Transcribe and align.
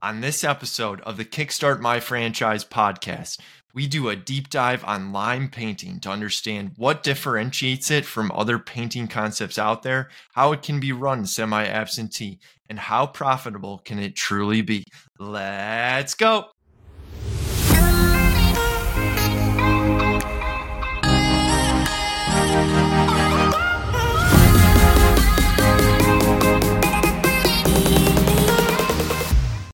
On 0.00 0.20
this 0.20 0.44
episode 0.44 1.00
of 1.00 1.16
the 1.16 1.24
Kickstart 1.24 1.80
My 1.80 1.98
Franchise 1.98 2.64
podcast, 2.64 3.40
we 3.74 3.88
do 3.88 4.08
a 4.08 4.14
deep 4.14 4.48
dive 4.48 4.84
on 4.84 5.12
lime 5.12 5.48
painting 5.48 5.98
to 6.00 6.10
understand 6.10 6.70
what 6.76 7.02
differentiates 7.02 7.90
it 7.90 8.04
from 8.04 8.30
other 8.30 8.60
painting 8.60 9.08
concepts 9.08 9.58
out 9.58 9.82
there, 9.82 10.08
how 10.34 10.52
it 10.52 10.62
can 10.62 10.78
be 10.78 10.92
run 10.92 11.26
semi 11.26 11.64
absentee, 11.64 12.38
and 12.68 12.78
how 12.78 13.08
profitable 13.08 13.78
can 13.78 13.98
it 13.98 14.14
truly 14.14 14.62
be. 14.62 14.84
Let's 15.18 16.14
go. 16.14 16.44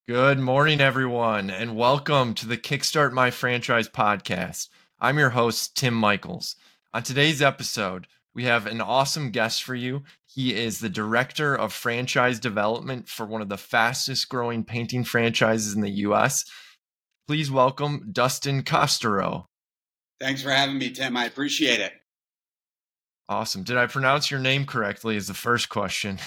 Good 0.07 0.39
morning, 0.39 0.82
everyone, 0.82 1.48
and 1.48 1.79
welcome 1.79 2.35
to 2.35 2.46
the 2.46 2.58
Kickstart 2.58 3.13
My 3.13 3.31
Franchise 3.31 3.89
podcast. 3.89 4.68
I'm 5.00 5.18
your 5.18 5.30
host, 5.30 5.79
Tim 5.79 5.94
Michaels. 5.94 6.57
On 6.93 7.03
today's 7.03 7.40
episode, 7.40 8.07
we 8.35 8.44
have 8.44 8.67
an 8.67 8.82
awesome 8.82 9.30
guest 9.30 9.63
for 9.63 9.75
you. 9.75 10.03
He 10.27 10.54
is 10.54 10.79
the 10.79 10.90
director 10.90 11.57
of 11.57 11.72
franchise 11.72 12.39
development 12.39 13.08
for 13.08 13.25
one 13.25 13.40
of 13.40 13.49
the 13.49 13.57
fastest 13.57 14.29
growing 14.29 14.63
painting 14.63 15.04
franchises 15.04 15.75
in 15.75 15.80
the 15.80 15.89
US. 15.89 16.44
Please 17.27 17.50
welcome 17.50 18.11
Dustin 18.13 18.63
Costero. 18.63 19.46
Thanks 20.21 20.43
for 20.43 20.50
having 20.50 20.77
me, 20.77 20.91
Tim. 20.91 21.16
I 21.16 21.25
appreciate 21.25 21.80
it. 21.80 21.94
Awesome. 23.29 23.63
Did 23.63 23.79
I 23.79 23.87
pronounce 23.87 24.31
your 24.31 24.41
name 24.41 24.67
correctly? 24.67 25.17
Is 25.17 25.29
the 25.29 25.35
first 25.35 25.71
question. 25.71 26.19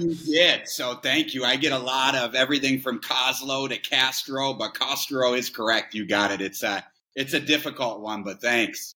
you 0.00 0.14
did. 0.26 0.66
So 0.66 0.94
thank 0.94 1.34
you. 1.34 1.44
I 1.44 1.56
get 1.56 1.72
a 1.72 1.78
lot 1.78 2.14
of 2.14 2.34
everything 2.34 2.80
from 2.80 3.00
Coslow 3.00 3.68
to 3.68 3.76
Castro, 3.76 4.54
but 4.54 4.72
Castro 4.72 5.34
is 5.34 5.50
correct. 5.50 5.94
You 5.94 6.06
got 6.06 6.30
it. 6.30 6.40
It's 6.40 6.62
a 6.62 6.82
it's 7.14 7.34
a 7.34 7.40
difficult 7.40 8.00
one, 8.00 8.22
but 8.22 8.40
thanks. 8.40 8.94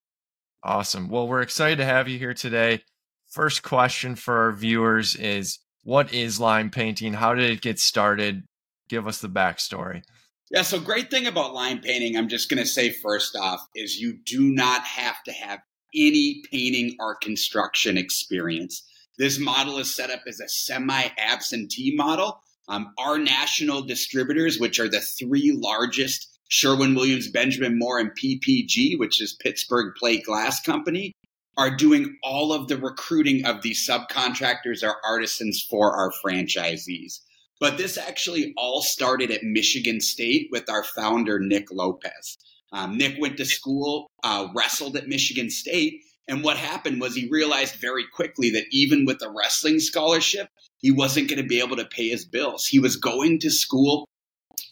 Awesome. 0.62 1.08
Well, 1.08 1.28
we're 1.28 1.42
excited 1.42 1.76
to 1.76 1.84
have 1.84 2.08
you 2.08 2.18
here 2.18 2.32
today. 2.32 2.82
First 3.28 3.62
question 3.62 4.14
for 4.14 4.44
our 4.44 4.52
viewers 4.52 5.14
is 5.14 5.58
what 5.84 6.14
is 6.14 6.40
lime 6.40 6.70
painting? 6.70 7.12
How 7.12 7.34
did 7.34 7.50
it 7.50 7.60
get 7.60 7.78
started? 7.78 8.44
Give 8.88 9.06
us 9.06 9.20
the 9.20 9.28
backstory. 9.28 10.02
Yeah, 10.50 10.62
so 10.62 10.80
great 10.80 11.10
thing 11.10 11.26
about 11.26 11.54
lime 11.54 11.80
painting, 11.80 12.16
I'm 12.16 12.28
just 12.28 12.48
going 12.48 12.62
to 12.62 12.68
say 12.68 12.90
first 12.90 13.36
off, 13.36 13.60
is 13.74 13.98
you 13.98 14.16
do 14.24 14.42
not 14.42 14.84
have 14.84 15.22
to 15.24 15.32
have 15.32 15.60
any 15.96 16.42
painting 16.50 16.96
or 17.00 17.16
construction 17.16 17.96
experience. 17.96 18.82
This 19.18 19.38
model 19.38 19.78
is 19.78 19.94
set 19.94 20.10
up 20.10 20.20
as 20.26 20.40
a 20.40 20.48
semi 20.48 21.08
absentee 21.18 21.94
model. 21.96 22.40
Um, 22.68 22.92
our 22.98 23.18
national 23.18 23.82
distributors, 23.82 24.58
which 24.58 24.80
are 24.80 24.88
the 24.88 25.00
three 25.00 25.52
largest 25.52 26.28
Sherwin 26.48 26.94
Williams, 26.94 27.28
Benjamin 27.28 27.78
Moore, 27.78 27.98
and 27.98 28.10
PPG, 28.10 28.98
which 28.98 29.20
is 29.20 29.34
Pittsburgh 29.40 29.94
Plate 29.96 30.24
Glass 30.24 30.60
Company, 30.60 31.12
are 31.56 31.74
doing 31.74 32.16
all 32.22 32.52
of 32.52 32.68
the 32.68 32.76
recruiting 32.76 33.44
of 33.46 33.62
these 33.62 33.88
subcontractors 33.88 34.82
or 34.82 34.96
artisans 35.04 35.66
for 35.68 35.96
our 35.96 36.12
franchisees. 36.24 37.20
But 37.58 37.78
this 37.78 37.96
actually 37.96 38.52
all 38.56 38.82
started 38.82 39.30
at 39.30 39.42
Michigan 39.42 40.00
State 40.00 40.48
with 40.52 40.68
our 40.68 40.84
founder, 40.84 41.38
Nick 41.40 41.70
Lopez. 41.72 42.36
Um, 42.72 42.96
Nick 42.98 43.16
went 43.20 43.36
to 43.38 43.44
school, 43.44 44.10
uh, 44.24 44.48
wrestled 44.54 44.96
at 44.96 45.08
Michigan 45.08 45.50
State. 45.50 46.02
And 46.28 46.42
what 46.42 46.56
happened 46.56 47.00
was 47.00 47.14
he 47.14 47.28
realized 47.28 47.76
very 47.76 48.04
quickly 48.14 48.50
that 48.50 48.66
even 48.72 49.04
with 49.04 49.22
a 49.22 49.30
wrestling 49.30 49.78
scholarship, 49.78 50.48
he 50.78 50.90
wasn't 50.90 51.28
going 51.28 51.40
to 51.40 51.48
be 51.48 51.60
able 51.60 51.76
to 51.76 51.84
pay 51.84 52.08
his 52.08 52.24
bills. 52.24 52.66
He 52.66 52.80
was 52.80 52.96
going 52.96 53.38
to 53.40 53.50
school 53.50 54.08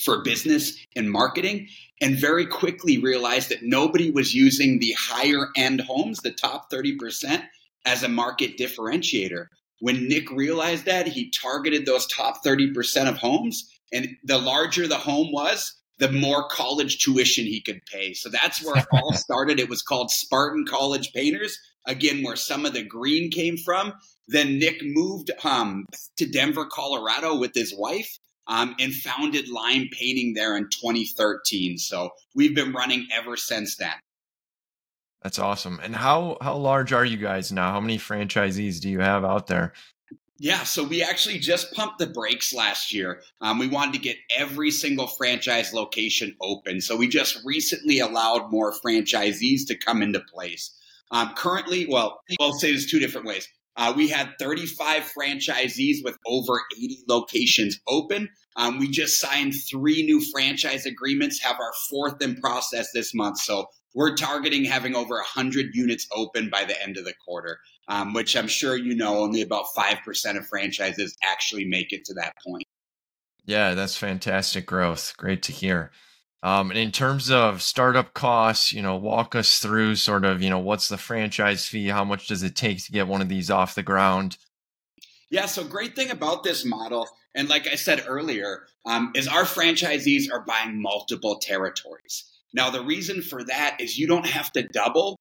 for 0.03 0.23
business 0.23 0.77
and 0.97 1.11
marketing 1.11 1.69
and 2.01 2.19
very 2.19 2.47
quickly 2.47 2.99
realized 2.99 3.49
that 3.51 3.63
nobody 3.63 4.11
was 4.11 4.35
using 4.35 4.79
the 4.79 4.95
higher 4.99 5.49
end 5.57 5.81
homes, 5.81 6.19
the 6.21 6.33
top 6.33 6.71
30%, 6.71 7.43
as 7.87 8.03
a 8.03 8.09
market 8.09 8.59
differentiator. 8.59 9.47
When 9.81 10.09
Nick 10.09 10.31
realized 10.31 10.87
that, 10.87 11.07
he 11.07 11.31
targeted 11.31 11.87
those 11.87 12.07
top 12.07 12.45
30% 12.45 13.09
of 13.09 13.19
homes. 13.19 13.71
And 13.93 14.09
the 14.25 14.39
larger 14.39 14.89
the 14.89 14.99
home 14.99 15.31
was, 15.33 15.75
the 15.99 16.11
more 16.11 16.49
college 16.49 16.99
tuition 16.99 17.45
he 17.45 17.61
could 17.61 17.81
pay. 17.87 18.15
So 18.15 18.29
that's 18.29 18.65
where 18.65 18.77
it 18.77 18.87
all 18.93 19.13
started. 19.15 19.61
It 19.61 19.69
was 19.69 19.83
called 19.83 20.11
Spartan 20.11 20.65
College 20.67 21.13
Painters, 21.13 21.59
again, 21.87 22.23
where 22.23 22.37
some 22.37 22.67
of 22.67 22.73
the 22.73 22.83
green 22.83 23.31
came 23.31 23.57
from. 23.57 23.93
Then 24.27 24.59
Nick 24.59 24.81
moved 24.83 25.31
um, 25.45 25.87
to 26.17 26.27
Denver, 26.27 26.67
Colorado 26.67 27.37
with 27.37 27.53
his 27.55 27.75
wife 27.77 28.19
um, 28.47 28.75
and 28.81 28.93
founded 28.93 29.49
Lime 29.49 29.89
Painting 29.93 30.35
there 30.35 30.57
in 30.57 30.65
2013. 30.65 31.79
So 31.79 32.11
we've 32.35 32.55
been 32.55 32.73
running 32.73 33.07
ever 33.13 33.37
since 33.37 33.77
then. 33.77 33.95
That's 35.23 35.39
awesome. 35.39 35.81
And 35.83 35.97
how 35.97 36.37
how 36.43 36.55
large 36.57 36.93
are 36.93 37.05
you 37.05 37.17
guys 37.17 37.51
now? 37.51 37.73
How 37.73 37.81
many 37.81 37.97
franchisees 37.97 38.79
do 38.79 38.91
you 38.91 39.01
have 39.01 39.25
out 39.25 39.47
there? 39.47 39.73
Yeah, 40.39 40.65
so 40.65 40.83
we 40.83 41.03
actually 41.03 41.39
just 41.39 41.73
pumped 41.75 41.99
the 41.99 42.09
brakes 42.09 42.53
last 42.53 42.93
year. 42.93 43.23
Um, 43.41 43.59
we 43.59 43.69
wanted 43.69 43.95
to 43.95 44.01
get 44.01 44.17
every 44.37 44.73
single 44.73 45.07
franchise 45.07 45.73
location 45.73 46.35
open. 46.41 46.81
So 46.81 46.97
we 46.97 47.07
just 47.07 47.39
recently 47.45 48.01
allowed 48.01 48.51
more 48.51 48.75
franchisees 48.85 49.67
to 49.69 49.79
come 49.79 50.03
into 50.03 50.21
place. 50.21 50.77
Um, 51.13 51.35
currently, 51.37 51.87
well, 51.89 52.21
I'll 52.41 52.53
say 52.53 52.73
this 52.73 52.91
two 52.91 52.99
different 52.99 53.29
ways. 53.29 53.49
Uh, 53.77 53.93
we 53.97 54.09
had 54.09 54.33
35 54.39 55.11
franchisees 55.17 55.99
with 56.05 56.17
over 56.27 56.61
80 56.77 57.05
locations 57.09 57.81
open. 57.87 58.29
Um, 58.57 58.79
we 58.79 58.89
just 58.89 59.21
signed 59.21 59.53
three 59.71 60.05
new 60.05 60.21
franchise 60.33 60.87
agreements, 60.87 61.41
have 61.41 61.57
our 61.61 61.73
fourth 61.91 62.23
in 62.23 62.37
process 62.37 62.91
this 62.93 63.15
month. 63.15 63.39
So 63.39 63.67
we're 63.95 64.17
targeting 64.17 64.65
having 64.65 64.95
over 64.95 65.15
100 65.15 65.75
units 65.75 66.07
open 66.15 66.51
by 66.51 66.65
the 66.65 66.81
end 66.83 66.97
of 66.97 67.05
the 67.05 67.15
quarter, 67.25 67.59
um, 67.89 68.13
which 68.13 68.37
I'm 68.37 68.49
sure 68.49 68.77
you 68.77 68.95
know 68.95 69.19
only 69.19 69.41
about 69.41 69.67
5% 69.77 70.37
of 70.37 70.47
franchises 70.47 71.17
actually 71.23 71.65
make 71.65 71.93
it 71.93 72.05
to 72.07 72.15
that 72.15 72.35
point. 72.45 72.65
Yeah, 73.47 73.75
that's 73.75 73.97
fantastic 73.97 74.67
growth. 74.67 75.15
Great 75.17 75.43
to 75.45 75.53
hear. 75.53 75.91
Um, 76.43 76.71
and 76.71 76.79
in 76.79 76.93
terms 76.93 77.31
of 77.31 77.63
startup 77.63 78.13
costs, 78.13 78.73
you 78.73 78.83
know, 78.83 78.97
walk 78.97 79.35
us 79.35 79.59
through 79.59 79.97
sort 79.97 80.25
of, 80.27 80.43
you 80.43 80.51
know, 80.51 80.59
what's 80.59 80.89
the 80.89 80.99
franchise 80.99 81.67
fee? 81.67 81.89
How 81.89 82.05
much 82.05 82.27
does 82.27 82.43
it 82.43 82.55
take 82.55 82.85
to 82.85 82.93
get 82.93 83.09
one 83.09 83.23
of 83.23 83.31
these 83.31 83.51
off 83.51 83.75
the 83.75 83.83
ground? 83.83 84.37
Yeah, 85.31 85.47
so 85.47 85.65
great 85.65 85.97
thing 85.97 86.11
about 86.11 86.45
this 86.45 86.65
model, 86.65 87.09
and 87.35 87.49
like 87.49 87.67
I 87.67 87.77
said 87.77 88.05
earlier, 88.07 88.67
um, 88.87 89.11
is 89.15 89.27
our 89.27 89.45
franchisees 89.45 90.31
are 90.31 90.45
buying 90.45 90.81
multiple 90.81 91.39
territories. 91.41 92.31
Now, 92.55 92.71
the 92.71 92.83
reason 92.83 93.21
for 93.21 93.45
that 93.45 93.81
is 93.81 93.99
you 93.99 94.07
don't 94.07 94.27
have 94.27 94.51
to 94.53 94.63
double 94.63 95.19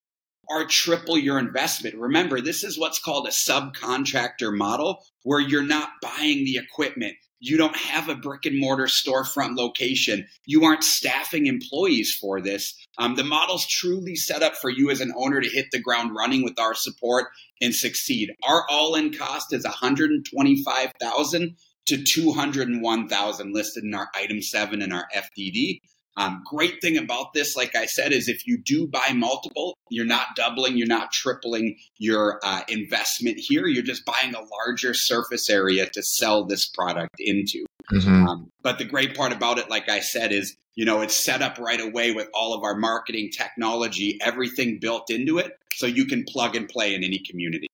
or 0.48 0.66
triple 0.66 1.18
your 1.18 1.40
investment. 1.40 1.96
Remember, 1.96 2.40
this 2.40 2.64
is 2.64 2.78
what's 2.78 3.00
called 3.00 3.28
a 3.28 3.32
subcontractor 3.32 4.56
model 4.56 5.04
where 5.24 5.40
you're 5.40 5.64
not 5.64 5.90
buying 6.02 6.46
the 6.46 6.58
equipment. 6.58 7.16
You 7.40 7.58
don't 7.58 7.76
have 7.76 8.08
a 8.08 8.16
brick 8.16 8.46
and 8.46 8.60
mortar 8.60 8.86
storefront 8.86 9.58
location. 9.58 10.28
You 10.46 10.64
aren't 10.64 10.84
staffing 10.84 11.48
employees 11.48 12.14
for 12.14 12.40
this. 12.40 12.76
Um, 12.98 13.16
the 13.16 13.24
model's 13.24 13.66
truly 13.66 14.16
set 14.16 14.44
up 14.44 14.56
for 14.56 14.70
you 14.70 14.92
as 14.92 15.02
an 15.02 15.12
owner 15.18 15.42
to 15.42 15.50
hit 15.50 15.66
the 15.72 15.82
ground 15.82 16.16
running 16.16 16.44
with 16.44 16.60
our 16.60 16.76
support 16.76 17.28
and 17.60 17.76
succeed. 17.76 18.32
Our 18.44 18.64
all-in 18.70 19.12
cost 19.12 19.52
is 19.54 19.64
125,000 19.64 21.58
to 21.86 22.04
201,000 22.04 23.54
listed 23.54 23.84
in 23.84 23.94
our 23.94 24.08
item 24.16 24.42
7 24.42 24.82
in 24.82 24.94
our 24.94 25.08
FDD. 25.14 25.82
Um, 26.16 26.44
great 26.46 26.80
thing 26.82 26.98
about 26.98 27.34
this, 27.34 27.56
like 27.56 27.76
I 27.76 27.88
said, 27.88 28.12
is 28.12 28.28
if 28.28 28.46
you 28.46 28.58
do 28.58 28.88
buy 28.88 29.14
multiple, 29.14 29.76
you're 29.90 30.06
not 30.06 30.28
doubling, 30.36 30.78
you're 30.78 30.88
not 30.88 31.12
tripling 31.12 31.78
your 31.98 32.40
uh, 32.44 32.62
investment 32.68 33.40
here. 33.40 33.66
You're 33.66 33.84
just 33.84 34.06
buying 34.06 34.36
a 34.36 34.42
larger 34.42 34.94
surface 34.94 35.50
area 35.50 35.90
to 35.90 36.04
sell 36.04 36.46
this 36.46 36.68
product 36.68 37.16
into. 37.20 37.66
Mm-hmm. 37.92 38.28
Um, 38.28 38.52
but 38.62 38.78
the 38.78 38.86
great 38.86 39.16
part 39.16 39.34
about 39.34 39.58
it, 39.58 39.70
like 39.70 39.90
I 39.90 40.00
said, 40.00 40.32
is 40.32 40.56
you 40.76 40.86
know 40.86 41.02
it's 41.02 41.16
set 41.16 41.42
up 41.42 41.58
right 41.58 41.82
away 41.82 42.12
with 42.12 42.30
all 42.34 42.54
of 42.54 42.64
our 42.64 42.76
marketing 42.76 43.32
technology, 43.32 44.20
everything 44.22 44.80
built 44.80 45.10
into 45.10 45.40
it, 45.40 45.58
so 45.74 45.86
you 45.88 46.06
can 46.06 46.24
plug 46.24 46.56
and 46.56 46.70
play 46.70 46.94
in 46.94 47.04
any 47.04 47.20
community. 47.20 47.68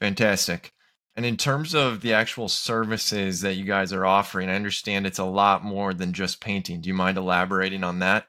Fantastic. 0.00 0.70
And 1.16 1.24
in 1.24 1.36
terms 1.36 1.74
of 1.74 2.00
the 2.00 2.12
actual 2.12 2.48
services 2.48 3.40
that 3.42 3.54
you 3.54 3.64
guys 3.64 3.92
are 3.92 4.04
offering, 4.04 4.48
I 4.48 4.56
understand 4.56 5.06
it's 5.06 5.18
a 5.18 5.24
lot 5.24 5.62
more 5.62 5.94
than 5.94 6.12
just 6.12 6.40
painting. 6.40 6.80
Do 6.80 6.88
you 6.88 6.94
mind 6.94 7.16
elaborating 7.16 7.84
on 7.84 8.00
that? 8.00 8.26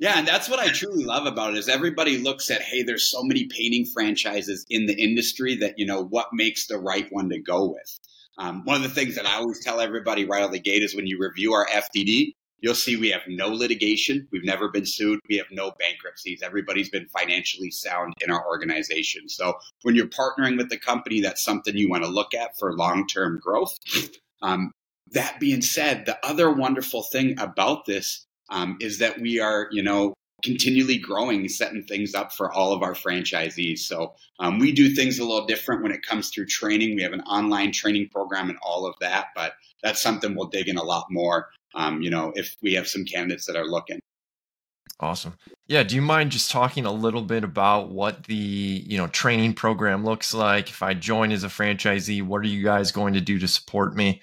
Yeah, 0.00 0.18
and 0.18 0.26
that's 0.26 0.48
what 0.48 0.58
I 0.58 0.68
truly 0.68 1.04
love 1.04 1.26
about 1.26 1.52
it 1.52 1.58
is 1.58 1.68
everybody 1.68 2.18
looks 2.18 2.50
at, 2.50 2.62
hey, 2.62 2.82
there's 2.82 3.08
so 3.08 3.22
many 3.22 3.44
painting 3.44 3.84
franchises 3.84 4.66
in 4.68 4.86
the 4.86 5.00
industry 5.00 5.56
that, 5.56 5.74
you 5.78 5.86
know, 5.86 6.02
what 6.02 6.28
makes 6.32 6.66
the 6.66 6.78
right 6.78 7.06
one 7.10 7.28
to 7.28 7.38
go 7.38 7.68
with. 7.68 8.00
Um, 8.38 8.64
one 8.64 8.76
of 8.76 8.82
the 8.82 8.88
things 8.88 9.14
that 9.16 9.26
I 9.26 9.36
always 9.36 9.62
tell 9.62 9.78
everybody 9.78 10.24
right 10.24 10.42
out 10.42 10.52
the 10.52 10.58
gate 10.58 10.82
is 10.82 10.96
when 10.96 11.06
you 11.06 11.18
review 11.20 11.52
our 11.52 11.66
FDD, 11.66 12.34
You'll 12.62 12.74
see 12.74 12.96
we 12.96 13.10
have 13.10 13.22
no 13.26 13.48
litigation. 13.48 14.28
We've 14.30 14.44
never 14.44 14.70
been 14.70 14.86
sued. 14.86 15.18
We 15.28 15.36
have 15.36 15.48
no 15.50 15.72
bankruptcies. 15.78 16.42
Everybody's 16.42 16.88
been 16.88 17.06
financially 17.08 17.72
sound 17.72 18.14
in 18.20 18.30
our 18.30 18.46
organization. 18.46 19.28
So 19.28 19.58
when 19.82 19.96
you're 19.96 20.06
partnering 20.06 20.56
with 20.56 20.70
the 20.70 20.78
company, 20.78 21.20
that's 21.20 21.42
something 21.42 21.76
you 21.76 21.90
want 21.90 22.04
to 22.04 22.08
look 22.08 22.34
at 22.34 22.56
for 22.58 22.72
long 22.74 23.06
term 23.06 23.40
growth. 23.42 23.76
Um, 24.42 24.70
that 25.10 25.40
being 25.40 25.60
said, 25.60 26.06
the 26.06 26.24
other 26.24 26.50
wonderful 26.50 27.02
thing 27.02 27.38
about 27.38 27.84
this 27.84 28.24
um, 28.48 28.76
is 28.80 28.98
that 28.98 29.20
we 29.20 29.40
are, 29.40 29.68
you 29.72 29.82
know, 29.82 30.14
continually 30.42 30.98
growing, 30.98 31.48
setting 31.48 31.82
things 31.82 32.14
up 32.14 32.32
for 32.32 32.52
all 32.52 32.72
of 32.72 32.82
our 32.82 32.94
franchisees. 32.94 33.80
So 33.80 34.14
um, 34.38 34.58
we 34.58 34.72
do 34.72 34.94
things 34.94 35.18
a 35.18 35.24
little 35.24 35.46
different 35.46 35.82
when 35.82 35.92
it 35.92 36.04
comes 36.04 36.30
through 36.30 36.46
training. 36.46 36.96
We 36.96 37.02
have 37.02 37.12
an 37.12 37.20
online 37.22 37.72
training 37.72 38.08
program 38.10 38.50
and 38.50 38.58
all 38.62 38.86
of 38.86 38.94
that, 39.00 39.28
but 39.34 39.54
that's 39.82 40.02
something 40.02 40.34
we'll 40.34 40.48
dig 40.48 40.68
in 40.68 40.76
a 40.76 40.82
lot 40.82 41.06
more. 41.10 41.48
Um, 41.74 42.02
you 42.02 42.10
know, 42.10 42.32
if 42.34 42.56
we 42.62 42.74
have 42.74 42.88
some 42.88 43.04
candidates 43.04 43.46
that 43.46 43.56
are 43.56 43.66
looking. 43.66 44.00
Awesome. 45.00 45.36
Yeah. 45.66 45.82
Do 45.82 45.96
you 45.96 46.02
mind 46.02 46.30
just 46.30 46.50
talking 46.50 46.84
a 46.84 46.92
little 46.92 47.22
bit 47.22 47.42
about 47.42 47.88
what 47.88 48.24
the 48.24 48.34
you 48.34 48.96
know 48.96 49.08
training 49.08 49.54
program 49.54 50.04
looks 50.04 50.32
like? 50.32 50.68
If 50.68 50.82
I 50.82 50.94
join 50.94 51.32
as 51.32 51.42
a 51.42 51.48
franchisee, 51.48 52.22
what 52.22 52.42
are 52.42 52.48
you 52.48 52.62
guys 52.62 52.92
going 52.92 53.14
to 53.14 53.20
do 53.20 53.40
to 53.40 53.48
support 53.48 53.96
me? 53.96 54.22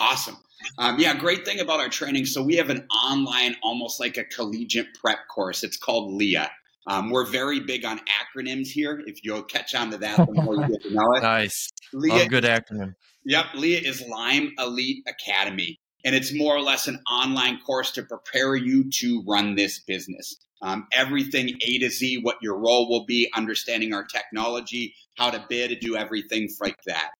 Awesome. 0.00 0.36
Um, 0.78 0.98
yeah, 0.98 1.14
great 1.14 1.44
thing 1.44 1.60
about 1.60 1.80
our 1.80 1.88
training. 1.88 2.26
So 2.26 2.42
we 2.42 2.56
have 2.56 2.70
an 2.70 2.86
online, 2.90 3.56
almost 3.62 4.00
like 4.00 4.16
a 4.16 4.24
collegiate 4.24 4.88
prep 5.00 5.18
course. 5.28 5.62
It's 5.62 5.76
called 5.76 6.20
LEAA. 6.20 6.48
Um, 6.88 7.10
we're 7.10 7.26
very 7.26 7.60
big 7.60 7.84
on 7.84 8.00
acronyms 8.00 8.68
here. 8.68 9.02
If 9.06 9.24
you'll 9.24 9.42
catch 9.42 9.74
on 9.74 9.90
to 9.90 9.98
that, 9.98 10.16
the 10.16 10.42
more 10.42 10.54
you 10.54 10.68
get 10.68 10.82
to 10.82 10.94
know 10.94 11.12
it. 11.14 11.22
nice. 11.22 11.70
LEAA, 11.92 12.28
good 12.28 12.44
acronym. 12.44 12.94
Yep. 13.24 13.46
LEAA 13.56 13.82
is 13.82 14.02
Lime 14.06 14.52
Elite 14.58 15.04
Academy. 15.08 15.80
And 16.04 16.14
it's 16.14 16.32
more 16.32 16.54
or 16.54 16.60
less 16.60 16.86
an 16.86 17.02
online 17.10 17.58
course 17.66 17.90
to 17.92 18.04
prepare 18.04 18.54
you 18.54 18.88
to 18.90 19.24
run 19.26 19.56
this 19.56 19.80
business. 19.80 20.36
Um, 20.62 20.86
everything 20.92 21.50
A 21.60 21.78
to 21.80 21.90
Z, 21.90 22.20
what 22.22 22.36
your 22.40 22.56
role 22.58 22.88
will 22.88 23.04
be, 23.04 23.28
understanding 23.34 23.92
our 23.92 24.04
technology, 24.04 24.94
how 25.16 25.30
to 25.30 25.44
bid, 25.48 25.70
to 25.70 25.76
do 25.76 25.96
everything 25.96 26.48
like 26.60 26.78
that. 26.86 27.10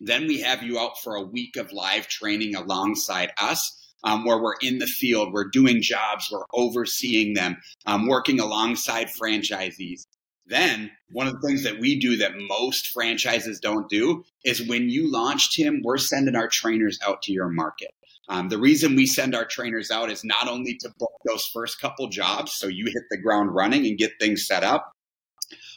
Then 0.00 0.26
we 0.26 0.40
have 0.40 0.62
you 0.62 0.78
out 0.78 0.98
for 0.98 1.14
a 1.14 1.22
week 1.22 1.56
of 1.56 1.72
live 1.72 2.08
training 2.08 2.54
alongside 2.54 3.32
us. 3.38 3.76
Um, 4.02 4.24
where 4.24 4.40
we're 4.40 4.56
in 4.62 4.78
the 4.78 4.86
field, 4.86 5.30
we're 5.30 5.50
doing 5.50 5.82
jobs, 5.82 6.30
we're 6.32 6.46
overseeing 6.54 7.34
them, 7.34 7.58
um, 7.84 8.06
working 8.06 8.40
alongside 8.40 9.08
franchisees. 9.08 10.06
Then, 10.46 10.90
one 11.10 11.26
of 11.26 11.34
the 11.34 11.46
things 11.46 11.64
that 11.64 11.78
we 11.78 12.00
do 12.00 12.16
that 12.16 12.32
most 12.34 12.88
franchises 12.88 13.60
don't 13.60 13.90
do 13.90 14.24
is 14.42 14.66
when 14.66 14.88
you 14.88 15.12
launch, 15.12 15.54
Tim, 15.54 15.82
we're 15.84 15.98
sending 15.98 16.34
our 16.34 16.48
trainers 16.48 16.98
out 17.06 17.20
to 17.22 17.32
your 17.32 17.50
market. 17.50 17.90
Um, 18.30 18.48
the 18.48 18.58
reason 18.58 18.96
we 18.96 19.06
send 19.06 19.34
our 19.34 19.44
trainers 19.44 19.90
out 19.90 20.10
is 20.10 20.24
not 20.24 20.48
only 20.48 20.76
to 20.76 20.94
book 20.98 21.12
those 21.26 21.44
first 21.52 21.80
couple 21.80 22.08
jobs 22.08 22.54
so 22.54 22.68
you 22.68 22.86
hit 22.86 23.02
the 23.10 23.20
ground 23.20 23.54
running 23.54 23.86
and 23.86 23.98
get 23.98 24.12
things 24.18 24.46
set 24.46 24.64
up, 24.64 24.92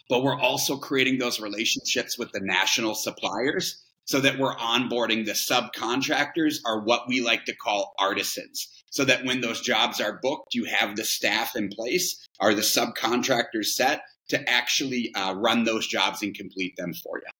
but 0.08 0.24
we're 0.24 0.40
also 0.40 0.78
creating 0.78 1.18
those 1.18 1.42
relationships 1.42 2.18
with 2.18 2.32
the 2.32 2.42
national 2.42 2.96
suppliers 2.96 3.84
so 4.06 4.20
that 4.20 4.38
we're 4.38 4.56
onboarding 4.56 5.26
the 5.26 5.32
subcontractors 5.32 6.58
are 6.66 6.82
what 6.82 7.08
we 7.08 7.22
like 7.22 7.46
to 7.46 7.56
call 7.56 7.94
artisans. 8.00 8.84
So 8.92 9.04
that 9.06 9.26
when 9.26 9.42
those 9.42 9.62
jobs 9.62 10.00
are 10.00 10.20
booked 10.22 10.54
you 10.54 10.66
have 10.66 10.96
the 10.96 11.04
staff 11.04 11.56
in 11.56 11.70
place 11.70 12.28
are 12.40 12.54
the 12.54 12.62
subcontractors 12.62 13.66
set 13.66 14.04
to 14.30 14.50
actually 14.50 15.14
uh, 15.16 15.34
run 15.34 15.64
those 15.64 15.88
jobs 15.88 16.22
and 16.22 16.36
complete 16.36 16.76
them 16.78 16.94
for 16.94 17.18
you 17.18 17.32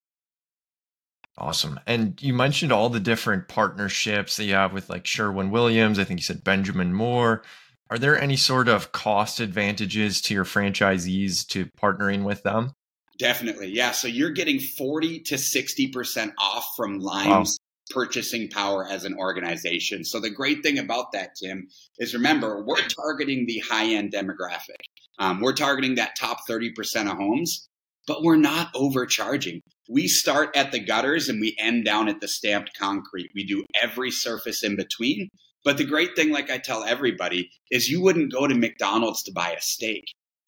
awesome. 1.38 1.80
And 1.88 2.22
you 2.22 2.34
mentioned 2.34 2.72
all 2.72 2.90
the 2.90 3.00
different 3.00 3.48
partnerships 3.48 4.38
that 4.38 4.46
you 4.46 4.54
have 4.54 4.74
with 4.74 4.90
like 4.90 5.06
sherwin 5.06 5.52
williams 5.52 6.00
i 6.00 6.04
think 6.04 6.20
you 6.20 6.24
said 6.24 6.44
benjamin 6.44 6.94
moore. 6.94 7.44
Are 7.90 8.00
there 8.00 8.20
any 8.20 8.38
sort 8.38 8.70
of 8.70 8.92
cost 8.92 9.40
advantages 9.40 10.22
to 10.22 10.34
your 10.34 10.46
franchisees 10.46 11.46
to 11.50 11.68
partnering 11.80 12.24
with 12.24 12.42
them 12.44 12.74
Definitely. 13.24 13.70
Yeah. 13.70 13.92
So 13.92 14.10
you're 14.10 14.32
getting 14.32 14.60
40 14.60 15.22
to 15.22 15.36
60% 15.36 16.34
off 16.38 16.74
from 16.76 17.00
Lime's 17.00 17.58
wow. 17.58 18.04
purchasing 18.04 18.50
power 18.50 18.86
as 18.86 19.06
an 19.06 19.16
organization. 19.18 20.04
So 20.04 20.20
the 20.20 20.30
great 20.30 20.62
thing 20.62 20.78
about 20.78 21.14
that, 21.14 21.36
Tim, 21.42 21.70
is 21.98 22.14
remember, 22.14 22.62
we're 22.66 22.86
targeting 22.86 23.46
the 23.46 23.60
high 23.60 23.94
end 23.94 24.12
demographic. 24.12 24.76
Um, 25.20 25.40
we're 25.40 25.54
targeting 25.54 25.96
that 25.96 26.18
top 26.20 26.40
30% 26.50 27.10
of 27.10 27.16
homes, 27.18 27.70
but 28.08 28.24
we're 28.24 28.36
not 28.36 28.72
overcharging. 28.76 29.62
We 29.90 30.10
start 30.10 30.58
at 30.58 30.74
the 30.74 30.82
gutters 30.82 31.30
and 31.30 31.40
we 31.40 31.56
end 31.58 31.86
down 31.86 32.10
at 32.10 32.20
the 32.20 32.28
stamped 32.28 32.78
concrete. 32.78 33.32
We 33.34 33.46
do 33.46 33.64
every 33.82 34.12
surface 34.12 34.66
in 34.66 34.76
between. 34.76 35.30
But 35.64 35.78
the 35.78 35.86
great 35.86 36.18
thing, 36.18 36.32
like 36.32 36.52
I 36.52 36.58
tell 36.58 36.84
everybody, 36.84 37.52
is 37.72 37.88
you 37.88 38.02
wouldn't 38.02 38.34
go 38.34 38.48
to 38.48 38.54
McDonald's 38.54 39.24
to 39.24 39.32
buy 39.32 39.52
a 39.52 39.62
steak. 39.62 40.04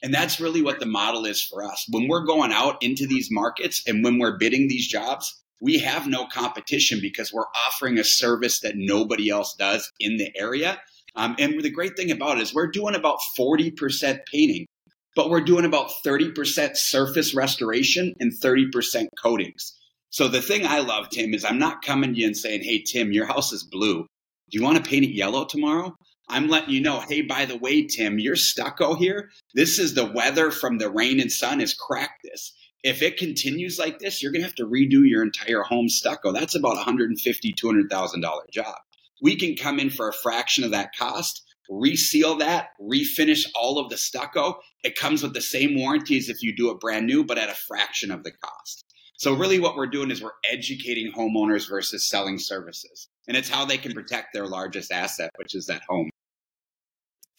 And 0.06 0.14
that's 0.14 0.40
really 0.40 0.62
what 0.62 0.80
the 0.80 0.86
model 0.86 1.26
is 1.26 1.42
for 1.42 1.64
us. 1.64 1.84
When 1.90 2.08
we're 2.08 2.26
going 2.26 2.52
out 2.52 2.78
into 2.84 3.08
these 3.08 3.30
markets 3.32 3.82
and 3.88 4.04
when 4.04 4.20
we're 4.20 4.38
bidding 4.38 4.68
these 4.68 4.88
jobs, 4.88 5.34
we 5.60 5.80
have 5.80 6.06
no 6.06 6.28
competition 6.28 7.00
because 7.02 7.34
we're 7.34 7.50
offering 7.68 7.98
a 7.98 8.04
service 8.04 8.60
that 8.60 8.76
nobody 8.76 9.32
else 9.32 9.56
does 9.58 9.92
in 10.00 10.18
the 10.18 10.30
area. 10.38 10.80
Um, 11.16 11.36
and 11.40 11.60
the 11.60 11.72
great 11.72 11.98
thing 11.98 12.12
about 12.12 12.38
it 12.38 12.44
is 12.44 12.54
we're 12.54 12.68
doing 12.68 12.94
about 12.94 13.18
40% 13.36 14.20
painting, 14.32 14.68
but 15.16 15.32
we're 15.32 15.42
doing 15.42 15.66
about 15.66 15.90
30% 16.06 16.78
surface 16.78 17.34
restoration 17.34 18.14
and 18.20 18.32
30% 18.32 19.08
coatings. 19.20 19.74
So 20.12 20.28
the 20.28 20.40
thing 20.40 20.68
I 20.68 20.82
love, 20.82 21.10
Tim, 21.10 21.34
is 21.34 21.44
I'm 21.44 21.58
not 21.58 21.84
coming 21.84 22.14
to 22.14 22.20
you 22.20 22.28
and 22.28 22.38
saying, 22.38 22.62
hey, 22.62 22.84
Tim, 22.84 23.12
your 23.12 23.26
house 23.26 23.52
is 23.52 23.64
blue. 23.64 24.04
Do 24.52 24.60
you 24.60 24.64
want 24.64 24.78
to 24.78 24.88
paint 24.88 25.06
it 25.06 25.16
yellow 25.16 25.46
tomorrow? 25.46 25.96
I'm 26.28 26.48
letting 26.48 26.72
you 26.72 26.82
know, 26.82 27.02
hey, 27.02 27.22
by 27.22 27.46
the 27.46 27.58
way, 27.58 27.86
Tim, 27.86 28.20
your 28.20 28.36
stucco 28.36 28.96
here, 28.96 29.30
this 29.54 29.78
is 29.80 29.94
the 29.94 30.12
weather 30.12 30.52
from 30.52 30.78
the 30.78 30.90
rain 30.90 31.20
and 31.20 31.32
sun 31.32 31.60
has 31.60 31.74
cracked 31.74 32.24
this. 32.24 32.54
If 32.84 33.02
it 33.02 33.18
continues 33.18 33.80
like 33.80 34.00
this, 34.00 34.22
you're 34.22 34.32
going 34.32 34.42
to 34.42 34.48
have 34.48 34.56
to 34.56 34.68
redo 34.68 35.08
your 35.08 35.24
entire 35.24 35.64
home 35.64 35.90
stucco. 35.90 36.32
That's 36.32 36.56
about 36.56 36.78
$150,000, 36.78 37.56
$200,000 37.56 38.50
job. 38.52 38.76
We 39.22 39.36
can 39.36 39.56
come 39.56 39.80
in 39.80 39.90
for 39.90 40.08
a 40.08 40.14
fraction 40.14 40.64
of 40.64 40.72
that 40.72 40.96
cost, 40.96 41.44
reseal 41.70 42.36
that, 42.38 42.70
refinish 42.80 43.46
all 43.56 43.80
of 43.80 43.90
the 43.90 43.98
stucco. 43.98 44.60
It 44.84 44.96
comes 44.96 45.24
with 45.24 45.34
the 45.34 45.42
same 45.42 45.76
warranties 45.76 46.30
if 46.30 46.44
you 46.44 46.56
do 46.56 46.70
it 46.70 46.80
brand 46.80 47.08
new, 47.08 47.24
but 47.24 47.38
at 47.38 47.50
a 47.50 47.56
fraction 47.56 48.12
of 48.12 48.24
the 48.24 48.32
cost. 48.32 48.84
So, 49.18 49.34
really, 49.34 49.60
what 49.60 49.78
we're 49.78 49.88
doing 49.88 50.12
is 50.12 50.22
we're 50.22 50.32
educating 50.52 51.12
homeowners 51.12 51.70
versus 51.70 52.08
selling 52.08 52.38
services. 52.38 53.08
And 53.28 53.38
it's 53.38 53.50
how 53.50 53.66
they 53.66 53.78
can 53.78 53.94
protect 53.94 54.34
their 54.34 54.46
largest 54.46 54.92
asset, 54.92 55.32
which 55.38 55.56
is 55.56 55.66
that 55.68 55.82
home. 55.88 56.10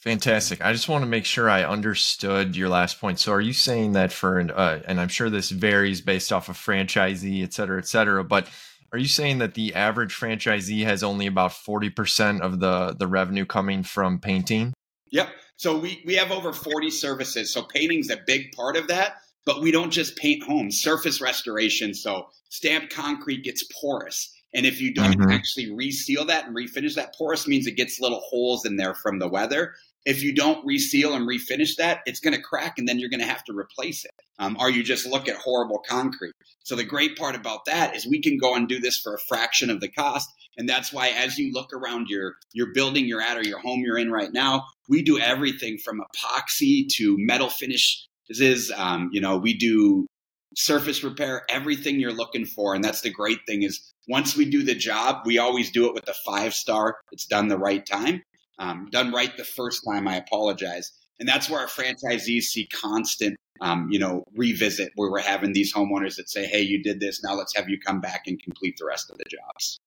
Fantastic. 0.06 0.64
I 0.64 0.72
just 0.72 0.88
want 0.88 1.02
to 1.02 1.08
make 1.08 1.24
sure 1.24 1.50
I 1.50 1.64
understood 1.64 2.54
your 2.54 2.68
last 2.68 3.00
point. 3.00 3.18
So, 3.18 3.32
are 3.32 3.40
you 3.40 3.52
saying 3.52 3.94
that 3.94 4.12
for, 4.12 4.38
uh, 4.38 4.78
and 4.86 5.00
I'm 5.00 5.08
sure 5.08 5.28
this 5.28 5.50
varies 5.50 6.00
based 6.00 6.32
off 6.32 6.48
of 6.48 6.56
franchisee, 6.56 7.42
et 7.42 7.52
cetera, 7.52 7.76
et 7.76 7.88
cetera, 7.88 8.22
but 8.22 8.48
are 8.92 9.00
you 9.00 9.08
saying 9.08 9.38
that 9.38 9.54
the 9.54 9.74
average 9.74 10.14
franchisee 10.14 10.84
has 10.84 11.02
only 11.02 11.26
about 11.26 11.50
40% 11.50 12.40
of 12.40 12.60
the, 12.60 12.94
the 12.96 13.08
revenue 13.08 13.44
coming 13.44 13.82
from 13.82 14.20
painting? 14.20 14.74
Yep. 15.10 15.28
So, 15.56 15.76
we, 15.76 16.00
we 16.06 16.14
have 16.14 16.30
over 16.30 16.52
40 16.52 16.88
services. 16.90 17.52
So, 17.52 17.62
painting's 17.62 18.08
a 18.08 18.20
big 18.28 18.52
part 18.52 18.76
of 18.76 18.86
that, 18.86 19.16
but 19.44 19.60
we 19.60 19.72
don't 19.72 19.90
just 19.90 20.16
paint 20.16 20.44
homes, 20.44 20.80
surface 20.80 21.20
restoration. 21.20 21.94
So, 21.94 22.28
stamped 22.48 22.94
concrete 22.94 23.42
gets 23.42 23.64
porous. 23.80 24.32
And 24.54 24.64
if 24.64 24.80
you 24.80 24.94
don't 24.94 25.18
mm-hmm. 25.18 25.32
actually 25.32 25.72
reseal 25.72 26.24
that 26.26 26.46
and 26.46 26.56
refinish 26.56 26.94
that, 26.94 27.14
porous 27.14 27.48
means 27.48 27.66
it 27.66 27.72
gets 27.72 28.00
little 28.00 28.20
holes 28.20 28.64
in 28.64 28.76
there 28.76 28.94
from 28.94 29.18
the 29.18 29.28
weather. 29.28 29.74
If 30.06 30.22
you 30.22 30.32
don't 30.32 30.64
reseal 30.64 31.14
and 31.14 31.28
refinish 31.28 31.74
that, 31.76 32.00
it's 32.06 32.20
going 32.20 32.34
to 32.34 32.40
crack 32.40 32.78
and 32.78 32.88
then 32.88 33.00
you're 33.00 33.10
going 33.10 33.20
to 33.20 33.26
have 33.26 33.42
to 33.44 33.52
replace 33.52 34.04
it. 34.04 34.12
Um, 34.38 34.56
or 34.60 34.70
you 34.70 34.84
just 34.84 35.04
look 35.04 35.28
at 35.28 35.34
horrible 35.34 35.82
concrete. 35.86 36.32
So 36.62 36.76
the 36.76 36.84
great 36.84 37.18
part 37.18 37.34
about 37.34 37.64
that 37.66 37.96
is 37.96 38.06
we 38.06 38.22
can 38.22 38.38
go 38.38 38.54
and 38.54 38.68
do 38.68 38.78
this 38.78 38.98
for 38.98 39.14
a 39.14 39.18
fraction 39.18 39.68
of 39.68 39.80
the 39.80 39.90
cost. 39.90 40.28
And 40.56 40.68
that's 40.68 40.92
why 40.92 41.08
as 41.08 41.38
you 41.38 41.52
look 41.52 41.72
around 41.72 42.06
your, 42.08 42.34
your 42.52 42.72
building 42.72 43.06
you're 43.06 43.20
at 43.20 43.36
or 43.36 43.42
your 43.42 43.58
home 43.58 43.80
you're 43.80 43.98
in 43.98 44.12
right 44.12 44.32
now, 44.32 44.64
we 44.88 45.02
do 45.02 45.18
everything 45.18 45.76
from 45.76 46.00
epoxy 46.00 46.86
to 46.94 47.16
metal 47.18 47.50
finishes. 47.50 48.72
Um, 48.76 49.10
you 49.12 49.20
know, 49.20 49.36
we 49.38 49.54
do 49.54 50.06
surface 50.54 51.02
repair, 51.02 51.44
everything 51.50 51.98
you're 51.98 52.12
looking 52.12 52.46
for. 52.46 52.76
And 52.76 52.84
that's 52.84 53.00
the 53.00 53.10
great 53.10 53.40
thing 53.48 53.64
is 53.64 53.92
once 54.08 54.36
we 54.36 54.44
do 54.44 54.62
the 54.62 54.76
job, 54.76 55.26
we 55.26 55.38
always 55.38 55.72
do 55.72 55.88
it 55.88 55.94
with 55.94 56.08
a 56.08 56.14
five 56.24 56.54
star. 56.54 56.98
It's 57.10 57.26
done 57.26 57.48
the 57.48 57.58
right 57.58 57.84
time 57.84 58.22
um, 58.58 58.88
done 58.90 59.12
right 59.12 59.36
the 59.36 59.44
first 59.44 59.82
time. 59.84 60.08
I 60.08 60.16
apologize. 60.16 60.92
And 61.18 61.28
that's 61.28 61.48
where 61.48 61.60
our 61.60 61.66
franchisees 61.66 62.44
see 62.44 62.66
constant, 62.66 63.36
um, 63.60 63.88
you 63.90 63.98
know, 63.98 64.24
revisit 64.34 64.92
where 64.96 65.10
we're 65.10 65.20
having 65.20 65.52
these 65.52 65.72
homeowners 65.72 66.16
that 66.16 66.28
say, 66.28 66.46
"Hey, 66.46 66.60
you 66.60 66.82
did 66.82 67.00
this. 67.00 67.22
Now 67.22 67.34
let's 67.34 67.56
have 67.56 67.68
you 67.68 67.78
come 67.80 68.00
back 68.00 68.22
and 68.26 68.42
complete 68.42 68.76
the 68.78 68.84
rest 68.84 69.10
of 69.10 69.16
the 69.18 69.24
jobs." 69.30 69.78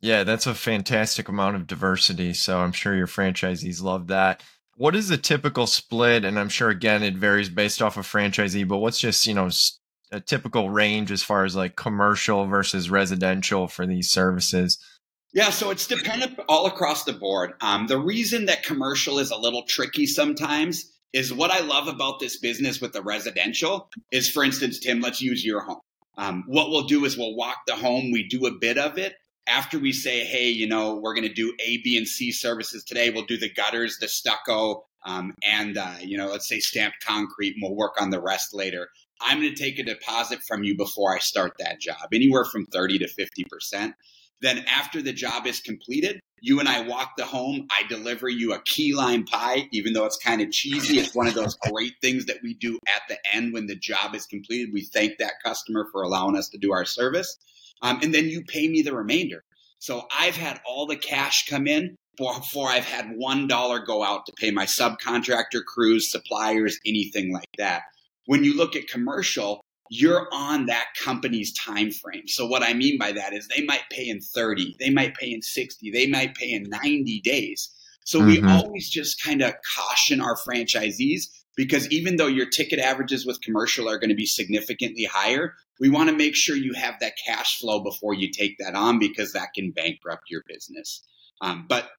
Yeah, 0.00 0.24
that's 0.24 0.46
a 0.46 0.54
fantastic 0.54 1.28
amount 1.28 1.56
of 1.56 1.66
diversity. 1.66 2.34
So 2.34 2.58
I'm 2.58 2.72
sure 2.72 2.94
your 2.94 3.06
franchisees 3.06 3.82
love 3.82 4.08
that. 4.08 4.42
What 4.76 4.96
is 4.96 5.08
the 5.08 5.16
typical 5.16 5.66
split? 5.66 6.24
And 6.24 6.38
I'm 6.38 6.48
sure 6.48 6.68
again 6.68 7.02
it 7.02 7.14
varies 7.16 7.48
based 7.48 7.80
off 7.80 7.96
of 7.96 8.06
franchisee, 8.06 8.66
but 8.66 8.78
what's 8.78 8.98
just 8.98 9.26
you 9.26 9.34
know 9.34 9.48
a 10.12 10.20
typical 10.20 10.70
range 10.70 11.10
as 11.12 11.22
far 11.22 11.44
as 11.44 11.56
like 11.56 11.76
commercial 11.76 12.46
versus 12.46 12.90
residential 12.90 13.68
for 13.68 13.86
these 13.86 14.10
services? 14.10 14.78
Yeah, 15.34 15.50
so 15.50 15.70
it's 15.70 15.88
dependent 15.88 16.38
all 16.48 16.66
across 16.66 17.02
the 17.02 17.12
board. 17.12 17.54
Um, 17.60 17.88
the 17.88 17.98
reason 17.98 18.46
that 18.46 18.62
commercial 18.62 19.18
is 19.18 19.32
a 19.32 19.36
little 19.36 19.64
tricky 19.64 20.06
sometimes 20.06 20.92
is 21.12 21.34
what 21.34 21.50
I 21.50 21.58
love 21.58 21.88
about 21.88 22.20
this 22.20 22.38
business 22.38 22.80
with 22.80 22.92
the 22.92 23.02
residential 23.02 23.90
is, 24.12 24.30
for 24.30 24.44
instance, 24.44 24.78
Tim, 24.78 25.00
let's 25.00 25.20
use 25.20 25.44
your 25.44 25.60
home. 25.60 25.80
Um, 26.16 26.44
what 26.46 26.70
we'll 26.70 26.86
do 26.86 27.04
is 27.04 27.18
we'll 27.18 27.34
walk 27.34 27.56
the 27.66 27.74
home, 27.74 28.12
we 28.12 28.28
do 28.28 28.46
a 28.46 28.52
bit 28.52 28.78
of 28.78 28.96
it, 28.96 29.14
after 29.48 29.76
we 29.76 29.92
say, 29.92 30.24
hey, 30.24 30.48
you 30.48 30.68
know, 30.68 31.00
we're 31.02 31.14
going 31.14 31.26
to 31.26 31.34
do 31.34 31.52
A, 31.60 31.78
B, 31.78 31.98
and 31.98 32.06
C 32.06 32.30
services 32.30 32.84
today, 32.84 33.10
we'll 33.10 33.24
do 33.24 33.36
the 33.36 33.52
gutters, 33.52 33.98
the 33.98 34.06
stucco, 34.06 34.84
um, 35.04 35.34
and, 35.44 35.76
uh, 35.76 35.96
you 36.00 36.16
know, 36.16 36.28
let's 36.28 36.48
say 36.48 36.60
stamped 36.60 37.04
concrete, 37.04 37.54
and 37.54 37.62
we'll 37.62 37.74
work 37.74 38.00
on 38.00 38.10
the 38.10 38.22
rest 38.22 38.54
later. 38.54 38.88
I'm 39.20 39.40
going 39.40 39.52
to 39.52 39.60
take 39.60 39.80
a 39.80 39.82
deposit 39.82 40.40
from 40.46 40.62
you 40.62 40.76
before 40.76 41.12
I 41.12 41.18
start 41.18 41.54
that 41.58 41.80
job, 41.80 42.08
anywhere 42.12 42.44
from 42.44 42.66
30 42.66 43.00
to 43.00 43.08
50%. 43.08 43.94
Then, 44.40 44.64
after 44.68 45.00
the 45.00 45.12
job 45.12 45.46
is 45.46 45.60
completed, 45.60 46.20
you 46.40 46.60
and 46.60 46.68
I 46.68 46.82
walk 46.82 47.16
the 47.16 47.24
home. 47.24 47.66
I 47.70 47.84
deliver 47.88 48.28
you 48.28 48.52
a 48.52 48.62
key 48.62 48.94
lime 48.94 49.24
pie, 49.24 49.68
even 49.72 49.94
though 49.94 50.04
it's 50.04 50.18
kind 50.18 50.42
of 50.42 50.50
cheesy. 50.50 50.98
It's 50.98 51.14
one 51.14 51.26
of 51.26 51.34
those 51.34 51.56
great 51.56 51.94
things 52.02 52.26
that 52.26 52.38
we 52.42 52.52
do 52.54 52.78
at 52.94 53.02
the 53.08 53.16
end 53.32 53.54
when 53.54 53.66
the 53.66 53.76
job 53.76 54.14
is 54.14 54.26
completed. 54.26 54.68
We 54.72 54.82
thank 54.82 55.18
that 55.18 55.34
customer 55.42 55.88
for 55.90 56.02
allowing 56.02 56.36
us 56.36 56.50
to 56.50 56.58
do 56.58 56.72
our 56.72 56.84
service. 56.84 57.38
Um, 57.80 58.00
and 58.02 58.14
then 58.14 58.26
you 58.26 58.44
pay 58.44 58.68
me 58.68 58.82
the 58.82 58.94
remainder. 58.94 59.42
So 59.78 60.06
I've 60.14 60.36
had 60.36 60.60
all 60.66 60.86
the 60.86 60.96
cash 60.96 61.46
come 61.46 61.66
in 61.66 61.96
before 62.16 62.68
I've 62.68 62.84
had 62.84 63.12
one 63.16 63.46
dollar 63.46 63.80
go 63.80 64.04
out 64.04 64.26
to 64.26 64.32
pay 64.38 64.50
my 64.50 64.66
subcontractor 64.66 65.64
crews, 65.66 66.10
suppliers, 66.10 66.78
anything 66.86 67.32
like 67.32 67.48
that. 67.58 67.82
When 68.26 68.44
you 68.44 68.56
look 68.56 68.76
at 68.76 68.88
commercial, 68.88 69.60
you're 69.90 70.28
on 70.32 70.66
that 70.66 70.86
company's 71.02 71.52
time 71.52 71.90
frame. 71.90 72.26
So 72.26 72.46
what 72.46 72.62
I 72.62 72.72
mean 72.72 72.98
by 72.98 73.12
that 73.12 73.32
is 73.32 73.48
they 73.48 73.64
might 73.64 73.88
pay 73.90 74.08
in 74.08 74.20
30, 74.20 74.76
they 74.78 74.90
might 74.90 75.14
pay 75.14 75.32
in 75.32 75.42
60, 75.42 75.90
they 75.90 76.06
might 76.06 76.34
pay 76.34 76.50
in 76.50 76.64
90 76.64 77.20
days. 77.20 77.70
So 78.04 78.20
mm-hmm. 78.20 78.28
we 78.28 78.52
always 78.52 78.88
just 78.88 79.22
kind 79.22 79.42
of 79.42 79.54
caution 79.76 80.20
our 80.20 80.36
franchisees 80.36 81.24
because 81.56 81.88
even 81.90 82.16
though 82.16 82.26
your 82.26 82.48
ticket 82.48 82.78
averages 82.78 83.26
with 83.26 83.40
commercial 83.40 83.88
are 83.88 83.98
going 83.98 84.10
to 84.10 84.16
be 84.16 84.26
significantly 84.26 85.04
higher, 85.04 85.54
we 85.80 85.88
want 85.88 86.10
to 86.10 86.16
make 86.16 86.34
sure 86.34 86.56
you 86.56 86.74
have 86.74 86.94
that 87.00 87.14
cash 87.24 87.58
flow 87.60 87.80
before 87.80 88.14
you 88.14 88.30
take 88.30 88.58
that 88.58 88.74
on 88.74 88.98
because 88.98 89.32
that 89.32 89.48
can 89.54 89.70
bankrupt 89.70 90.24
your 90.30 90.42
business. 90.46 91.02
Um, 91.40 91.66
but 91.68 91.90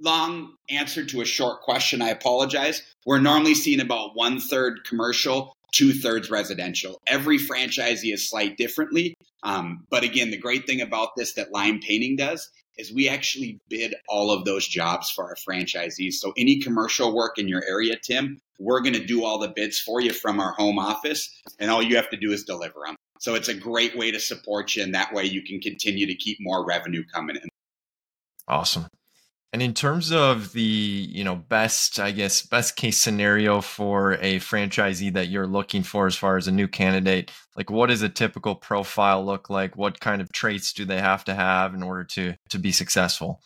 long 0.00 0.54
answer 0.68 1.04
to 1.04 1.20
a 1.20 1.26
short 1.26 1.62
question, 1.62 2.02
I 2.02 2.08
apologize. 2.08 2.82
We're 3.06 3.20
normally 3.20 3.54
seeing 3.54 3.80
about 3.80 4.16
one 4.16 4.40
third 4.40 4.80
commercial, 4.84 5.56
two 5.72 5.92
thirds 5.92 6.30
residential. 6.30 7.00
Every 7.06 7.38
franchisee 7.38 8.12
is 8.12 8.28
slight 8.28 8.56
differently. 8.56 9.14
Um, 9.42 9.86
but 9.90 10.04
again, 10.04 10.30
the 10.30 10.38
great 10.38 10.66
thing 10.66 10.80
about 10.80 11.10
this 11.16 11.34
that 11.34 11.52
Lime 11.52 11.80
Painting 11.80 12.16
does 12.16 12.50
is 12.76 12.92
we 12.92 13.08
actually 13.08 13.58
bid 13.68 13.94
all 14.08 14.30
of 14.30 14.44
those 14.44 14.66
jobs 14.66 15.10
for 15.10 15.24
our 15.24 15.36
franchisees. 15.36 16.14
So 16.14 16.32
any 16.36 16.60
commercial 16.60 17.14
work 17.14 17.38
in 17.38 17.48
your 17.48 17.62
area, 17.68 17.96
Tim, 18.02 18.40
we're 18.58 18.80
going 18.80 18.94
to 18.94 19.04
do 19.04 19.24
all 19.24 19.38
the 19.38 19.52
bids 19.54 19.78
for 19.78 20.00
you 20.00 20.12
from 20.12 20.40
our 20.40 20.52
home 20.52 20.78
office, 20.78 21.30
and 21.58 21.70
all 21.70 21.82
you 21.82 21.96
have 21.96 22.10
to 22.10 22.16
do 22.16 22.32
is 22.32 22.44
deliver 22.44 22.80
them. 22.86 22.96
So 23.18 23.34
it's 23.34 23.48
a 23.48 23.54
great 23.54 23.96
way 23.96 24.10
to 24.10 24.20
support 24.20 24.74
you, 24.74 24.82
and 24.82 24.94
that 24.94 25.12
way 25.12 25.24
you 25.24 25.42
can 25.42 25.60
continue 25.60 26.06
to 26.06 26.14
keep 26.14 26.38
more 26.40 26.66
revenue 26.66 27.04
coming 27.12 27.36
in. 27.36 27.48
Awesome. 28.48 28.86
And 29.52 29.62
in 29.62 29.74
terms 29.74 30.12
of 30.12 30.52
the, 30.52 30.62
you 30.62 31.24
know, 31.24 31.34
best, 31.34 31.98
I 31.98 32.12
guess, 32.12 32.42
best 32.42 32.76
case 32.76 32.98
scenario 32.98 33.60
for 33.60 34.12
a 34.14 34.36
franchisee 34.38 35.12
that 35.14 35.28
you're 35.28 35.46
looking 35.46 35.82
for 35.82 36.06
as 36.06 36.14
far 36.14 36.36
as 36.36 36.46
a 36.46 36.52
new 36.52 36.68
candidate, 36.68 37.32
like 37.56 37.68
what 37.68 37.88
does 37.88 38.02
a 38.02 38.08
typical 38.08 38.54
profile 38.54 39.24
look 39.24 39.50
like? 39.50 39.76
What 39.76 39.98
kind 39.98 40.22
of 40.22 40.30
traits 40.30 40.72
do 40.72 40.84
they 40.84 41.00
have 41.00 41.24
to 41.24 41.34
have 41.34 41.74
in 41.74 41.82
order 41.82 42.04
to 42.04 42.34
to 42.50 42.58
be 42.60 42.70
successful? 42.70 43.40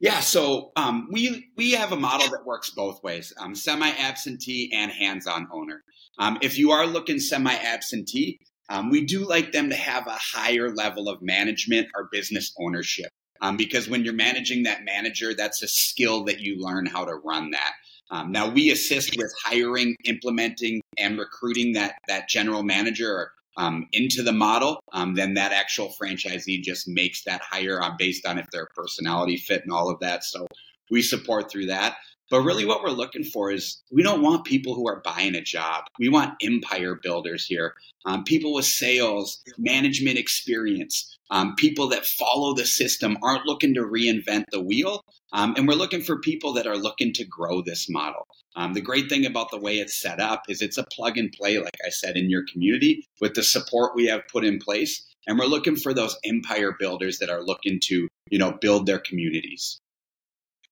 Yeah, 0.00 0.20
so 0.20 0.70
um, 0.76 1.08
we 1.10 1.48
we 1.56 1.72
have 1.72 1.90
a 1.90 1.96
model 1.96 2.28
that 2.30 2.46
works 2.46 2.70
both 2.70 3.02
ways: 3.02 3.32
um, 3.40 3.56
semi-absentee 3.56 4.70
and 4.72 4.92
hands-on 4.92 5.48
owner. 5.52 5.82
Um, 6.20 6.38
if 6.40 6.56
you 6.56 6.70
are 6.70 6.86
looking 6.86 7.18
semi-absentee, 7.18 8.38
um, 8.68 8.90
we 8.90 9.04
do 9.04 9.26
like 9.26 9.50
them 9.50 9.70
to 9.70 9.76
have 9.76 10.06
a 10.06 10.16
higher 10.16 10.72
level 10.72 11.08
of 11.08 11.20
management 11.20 11.88
or 11.96 12.08
business 12.12 12.54
ownership. 12.60 13.10
Um, 13.40 13.56
because 13.56 13.88
when 13.88 14.04
you're 14.04 14.14
managing 14.14 14.64
that 14.64 14.84
manager, 14.84 15.34
that's 15.34 15.62
a 15.62 15.68
skill 15.68 16.24
that 16.24 16.40
you 16.40 16.58
learn 16.58 16.86
how 16.86 17.04
to 17.04 17.14
run 17.14 17.50
that. 17.52 17.72
Um, 18.10 18.32
now 18.32 18.48
we 18.48 18.70
assist 18.70 19.16
with 19.16 19.32
hiring, 19.44 19.94
implementing, 20.04 20.80
and 20.96 21.18
recruiting 21.18 21.72
that 21.74 21.96
that 22.08 22.28
general 22.28 22.62
manager 22.62 23.32
um, 23.58 23.86
into 23.92 24.22
the 24.22 24.32
model. 24.32 24.80
Um, 24.92 25.14
then 25.14 25.34
that 25.34 25.52
actual 25.52 25.92
franchisee 26.00 26.62
just 26.62 26.88
makes 26.88 27.24
that 27.24 27.42
hire 27.42 27.82
uh, 27.82 27.90
based 27.98 28.26
on 28.26 28.38
if 28.38 28.46
their 28.50 28.68
personality 28.74 29.36
fit 29.36 29.62
and 29.62 29.72
all 29.72 29.90
of 29.90 30.00
that. 30.00 30.24
So 30.24 30.46
we 30.90 31.02
support 31.02 31.50
through 31.50 31.66
that. 31.66 31.96
But 32.30 32.42
really, 32.42 32.66
what 32.66 32.82
we're 32.82 32.90
looking 32.90 33.24
for 33.24 33.50
is 33.50 33.82
we 33.90 34.02
don't 34.02 34.22
want 34.22 34.44
people 34.44 34.74
who 34.74 34.86
are 34.86 35.00
buying 35.02 35.34
a 35.34 35.40
job. 35.40 35.84
We 35.98 36.10
want 36.10 36.34
empire 36.42 36.94
builders 37.02 37.46
here, 37.46 37.74
um, 38.04 38.24
people 38.24 38.54
with 38.54 38.66
sales, 38.66 39.42
management 39.56 40.18
experience, 40.18 41.17
um, 41.30 41.54
people 41.56 41.88
that 41.88 42.06
follow 42.06 42.54
the 42.54 42.66
system, 42.66 43.18
aren't 43.22 43.46
looking 43.46 43.74
to 43.74 43.82
reinvent 43.82 44.44
the 44.50 44.62
wheel. 44.62 45.02
Um, 45.32 45.54
and 45.56 45.68
we're 45.68 45.74
looking 45.74 46.02
for 46.02 46.20
people 46.20 46.54
that 46.54 46.66
are 46.66 46.76
looking 46.76 47.12
to 47.14 47.24
grow 47.24 47.60
this 47.60 47.88
model. 47.88 48.26
Um, 48.56 48.72
the 48.72 48.80
great 48.80 49.08
thing 49.08 49.26
about 49.26 49.50
the 49.50 49.60
way 49.60 49.76
it's 49.76 50.00
set 50.00 50.20
up 50.20 50.44
is 50.48 50.62
it's 50.62 50.78
a 50.78 50.84
plug 50.84 51.18
and 51.18 51.30
play, 51.30 51.58
like 51.58 51.76
I 51.84 51.90
said, 51.90 52.16
in 52.16 52.30
your 52.30 52.44
community 52.50 53.06
with 53.20 53.34
the 53.34 53.42
support 53.42 53.94
we 53.94 54.06
have 54.06 54.22
put 54.32 54.44
in 54.44 54.58
place. 54.58 55.04
And 55.26 55.38
we're 55.38 55.46
looking 55.46 55.76
for 55.76 55.92
those 55.92 56.16
empire 56.24 56.74
builders 56.78 57.18
that 57.18 57.28
are 57.28 57.42
looking 57.42 57.78
to, 57.84 58.08
you 58.30 58.38
know, 58.38 58.52
build 58.52 58.86
their 58.86 58.98
communities. 58.98 59.78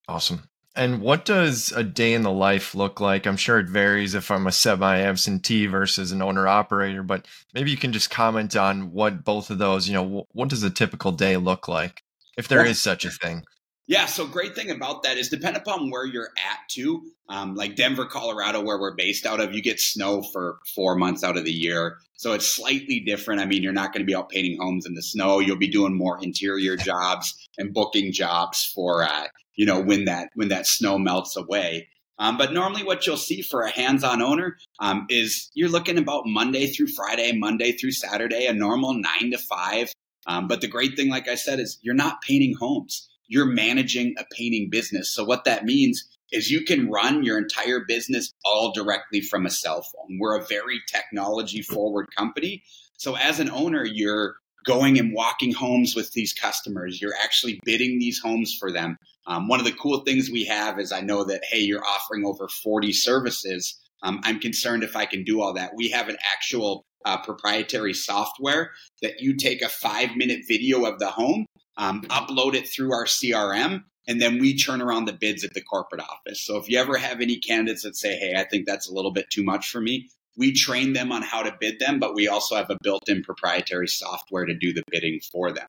Awesome. 0.08 0.48
And 0.76 1.00
what 1.00 1.24
does 1.24 1.72
a 1.72 1.82
day 1.82 2.12
in 2.12 2.22
the 2.22 2.30
life 2.30 2.74
look 2.74 3.00
like? 3.00 3.26
I'm 3.26 3.38
sure 3.38 3.58
it 3.58 3.68
varies 3.68 4.14
if 4.14 4.30
I'm 4.30 4.46
a 4.46 4.52
semi 4.52 5.00
absentee 5.00 5.66
versus 5.66 6.12
an 6.12 6.20
owner 6.20 6.46
operator, 6.46 7.02
but 7.02 7.26
maybe 7.54 7.70
you 7.70 7.78
can 7.78 7.92
just 7.92 8.10
comment 8.10 8.54
on 8.56 8.92
what 8.92 9.24
both 9.24 9.50
of 9.50 9.58
those, 9.58 9.88
you 9.88 9.94
know, 9.94 10.26
what 10.32 10.48
does 10.50 10.62
a 10.62 10.70
typical 10.70 11.12
day 11.12 11.38
look 11.38 11.66
like 11.66 12.02
if 12.36 12.48
there 12.48 12.64
is 12.64 12.80
such 12.80 13.04
a 13.04 13.10
thing? 13.10 13.42
Yeah, 13.88 14.06
so 14.06 14.26
great 14.26 14.56
thing 14.56 14.70
about 14.70 15.04
that 15.04 15.16
is 15.16 15.28
depend 15.28 15.56
upon 15.56 15.90
where 15.90 16.04
you're 16.04 16.32
at 16.36 16.58
too. 16.68 17.04
Um, 17.28 17.54
like 17.54 17.76
Denver, 17.76 18.04
Colorado, 18.04 18.60
where 18.60 18.80
we're 18.80 18.96
based 18.96 19.26
out 19.26 19.40
of, 19.40 19.54
you 19.54 19.62
get 19.62 19.80
snow 19.80 20.22
for 20.32 20.58
four 20.74 20.96
months 20.96 21.22
out 21.22 21.36
of 21.36 21.44
the 21.44 21.52
year. 21.52 21.98
So 22.14 22.32
it's 22.32 22.46
slightly 22.46 22.98
different. 23.00 23.40
I 23.40 23.46
mean, 23.46 23.62
you're 23.62 23.72
not 23.72 23.92
going 23.92 24.00
to 24.00 24.06
be 24.06 24.14
out 24.14 24.28
painting 24.28 24.58
homes 24.60 24.86
in 24.86 24.94
the 24.94 25.02
snow. 25.02 25.38
You'll 25.38 25.56
be 25.56 25.70
doing 25.70 25.96
more 25.96 26.18
interior 26.20 26.76
jobs 26.76 27.48
and 27.58 27.72
booking 27.72 28.12
jobs 28.12 28.70
for 28.74 29.04
uh, 29.04 29.28
you 29.56 29.66
know 29.66 29.80
when 29.80 30.04
that 30.04 30.28
when 30.34 30.48
that 30.48 30.66
snow 30.66 30.98
melts 30.98 31.36
away. 31.36 31.88
Um, 32.18 32.38
but 32.38 32.52
normally, 32.52 32.82
what 32.82 33.06
you'll 33.06 33.16
see 33.18 33.42
for 33.42 33.62
a 33.62 33.70
hands-on 33.70 34.22
owner 34.22 34.56
um, 34.80 35.06
is 35.10 35.50
you're 35.54 35.68
looking 35.68 35.98
about 35.98 36.22
Monday 36.24 36.66
through 36.66 36.88
Friday, 36.88 37.32
Monday 37.36 37.72
through 37.72 37.92
Saturday, 37.92 38.46
a 38.46 38.54
normal 38.54 38.94
nine 38.94 39.32
to 39.32 39.38
five. 39.38 39.92
Um, 40.26 40.48
but 40.48 40.60
the 40.60 40.68
great 40.68 40.96
thing, 40.96 41.10
like 41.10 41.28
I 41.28 41.34
said, 41.34 41.60
is 41.60 41.78
you're 41.82 41.94
not 41.94 42.22
painting 42.22 42.54
homes. 42.58 43.08
You're 43.28 43.46
managing 43.46 44.14
a 44.18 44.24
painting 44.34 44.70
business. 44.70 45.12
So 45.12 45.24
what 45.24 45.44
that 45.44 45.64
means 45.64 46.04
is 46.32 46.50
you 46.50 46.64
can 46.64 46.90
run 46.90 47.22
your 47.22 47.38
entire 47.38 47.84
business 47.86 48.32
all 48.44 48.72
directly 48.72 49.20
from 49.20 49.46
a 49.46 49.50
cell 49.50 49.82
phone. 49.82 50.18
We're 50.18 50.38
a 50.38 50.46
very 50.46 50.80
technology 50.88 51.62
forward 51.62 52.08
company. 52.16 52.62
So 52.96 53.16
as 53.16 53.40
an 53.40 53.50
owner, 53.50 53.84
you're 53.84 54.36
going 54.64 54.98
and 54.98 55.12
walking 55.14 55.52
homes 55.52 55.94
with 55.94 56.12
these 56.12 56.32
customers. 56.32 57.00
You're 57.00 57.14
actually 57.22 57.60
bidding 57.64 57.98
these 57.98 58.20
homes 58.20 58.56
for 58.58 58.72
them. 58.72 58.98
Um, 59.26 59.48
one 59.48 59.60
of 59.60 59.66
the 59.66 59.72
cool 59.72 60.00
things 60.00 60.30
we 60.30 60.44
have 60.44 60.78
is 60.78 60.92
I 60.92 61.00
know 61.00 61.24
that, 61.24 61.42
hey, 61.44 61.60
you're 61.60 61.84
offering 61.84 62.24
over 62.24 62.48
40 62.48 62.92
services. 62.92 63.78
Um, 64.02 64.20
I'm 64.24 64.38
concerned 64.38 64.84
if 64.84 64.96
I 64.96 65.06
can 65.06 65.24
do 65.24 65.40
all 65.40 65.52
that. 65.54 65.72
We 65.74 65.90
have 65.90 66.08
an 66.08 66.16
actual 66.34 66.84
uh, 67.04 67.18
proprietary 67.22 67.94
software 67.94 68.72
that 69.02 69.20
you 69.20 69.36
take 69.36 69.62
a 69.62 69.68
five 69.68 70.16
minute 70.16 70.40
video 70.46 70.84
of 70.84 70.98
the 70.98 71.10
home, 71.10 71.46
um, 71.76 72.02
upload 72.02 72.54
it 72.54 72.68
through 72.68 72.92
our 72.92 73.04
CRM, 73.04 73.82
and 74.08 74.20
then 74.20 74.38
we 74.38 74.56
turn 74.56 74.80
around 74.80 75.06
the 75.06 75.12
bids 75.12 75.44
at 75.44 75.54
the 75.54 75.60
corporate 75.60 76.02
office. 76.02 76.44
So 76.44 76.56
if 76.56 76.68
you 76.68 76.78
ever 76.78 76.96
have 76.96 77.20
any 77.20 77.38
candidates 77.38 77.82
that 77.82 77.96
say, 77.96 78.16
hey, 78.16 78.34
I 78.36 78.44
think 78.44 78.66
that's 78.66 78.88
a 78.88 78.94
little 78.94 79.12
bit 79.12 79.30
too 79.30 79.42
much 79.42 79.70
for 79.70 79.80
me, 79.80 80.08
we 80.36 80.52
train 80.52 80.92
them 80.92 81.12
on 81.12 81.22
how 81.22 81.42
to 81.42 81.56
bid 81.60 81.78
them, 81.78 81.98
but 81.98 82.14
we 82.14 82.28
also 82.28 82.56
have 82.56 82.70
a 82.70 82.78
built-in 82.82 83.22
proprietary 83.22 83.88
software 83.88 84.44
to 84.44 84.54
do 84.54 84.72
the 84.72 84.82
bidding 84.90 85.20
for 85.32 85.52
them. 85.52 85.66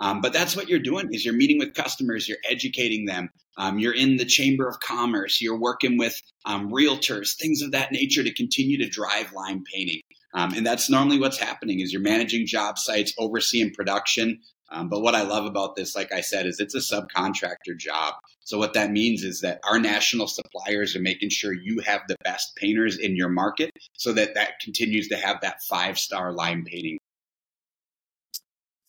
Um, 0.00 0.20
but 0.20 0.32
that's 0.32 0.54
what 0.54 0.68
you're 0.68 0.78
doing 0.78 1.08
is 1.12 1.24
you're 1.24 1.34
meeting 1.34 1.58
with 1.58 1.74
customers, 1.74 2.28
you're 2.28 2.38
educating 2.48 3.06
them, 3.06 3.30
um, 3.56 3.78
you're 3.78 3.94
in 3.94 4.16
the 4.16 4.26
chamber 4.26 4.68
of 4.68 4.80
commerce, 4.80 5.40
you're 5.40 5.58
working 5.58 5.96
with 5.96 6.20
um, 6.44 6.70
realtors, 6.70 7.36
things 7.36 7.62
of 7.62 7.72
that 7.72 7.92
nature 7.92 8.22
to 8.22 8.32
continue 8.32 8.76
to 8.78 8.88
drive 8.88 9.32
lime 9.32 9.64
painting. 9.72 10.02
Um, 10.34 10.52
and 10.52 10.66
that's 10.66 10.90
normally 10.90 11.18
what's 11.18 11.38
happening 11.38 11.80
is 11.80 11.92
you're 11.92 12.02
managing 12.02 12.46
job 12.46 12.78
sites, 12.78 13.14
overseeing 13.18 13.72
production, 13.72 14.40
um, 14.70 14.88
but 14.88 15.00
what 15.00 15.14
I 15.14 15.22
love 15.22 15.44
about 15.44 15.76
this, 15.76 15.94
like 15.94 16.12
I 16.12 16.20
said, 16.20 16.46
is 16.46 16.60
it's 16.60 16.74
a 16.74 16.78
subcontractor 16.78 17.76
job. 17.78 18.14
So 18.40 18.58
what 18.58 18.74
that 18.74 18.90
means 18.90 19.22
is 19.22 19.40
that 19.40 19.60
our 19.68 19.78
national 19.78 20.26
suppliers 20.26 20.94
are 20.96 21.00
making 21.00 21.30
sure 21.30 21.52
you 21.52 21.80
have 21.80 22.02
the 22.08 22.16
best 22.24 22.54
painters 22.56 22.98
in 22.98 23.16
your 23.16 23.28
market, 23.28 23.70
so 23.94 24.12
that 24.12 24.34
that 24.34 24.60
continues 24.60 25.08
to 25.08 25.16
have 25.16 25.40
that 25.42 25.62
five 25.68 25.98
star 25.98 26.32
lime 26.32 26.64
painting. 26.64 26.98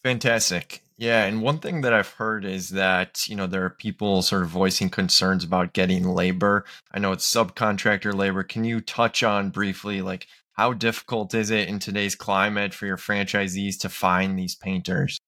Fantastic. 0.04 0.84
Yeah, 1.00 1.26
and 1.26 1.44
one 1.44 1.60
thing 1.60 1.82
that 1.82 1.94
I've 1.94 2.10
heard 2.10 2.44
is 2.44 2.70
that, 2.70 3.28
you 3.28 3.36
know, 3.36 3.46
there 3.46 3.64
are 3.66 3.70
people 3.70 4.24
sort 4.24 4.42
of 4.42 4.50
voicing 4.50 4.90
concerns 4.90 5.44
about 5.44 5.74
getting 5.74 6.04
labor. 6.04 6.66
I 6.92 6.98
know 6.98 7.12
it's 7.12 7.32
subcontractor 7.32 8.16
labor. 8.16 8.44
Can 8.44 8.64
you 8.64 8.82
touch 8.82 9.22
on 9.22 9.52
briefly 9.52 10.02
like 10.02 10.28
how 10.54 10.74
difficult 10.74 11.36
is 11.36 11.52
it 11.52 11.68
in 11.68 11.78
today's 11.78 12.16
climate 12.16 12.74
for 12.74 12.88
your 12.88 12.98
franchisees 12.98 13.78
to 13.80 13.90
find 13.90 14.40
these 14.40 14.56
painters? 14.56 15.20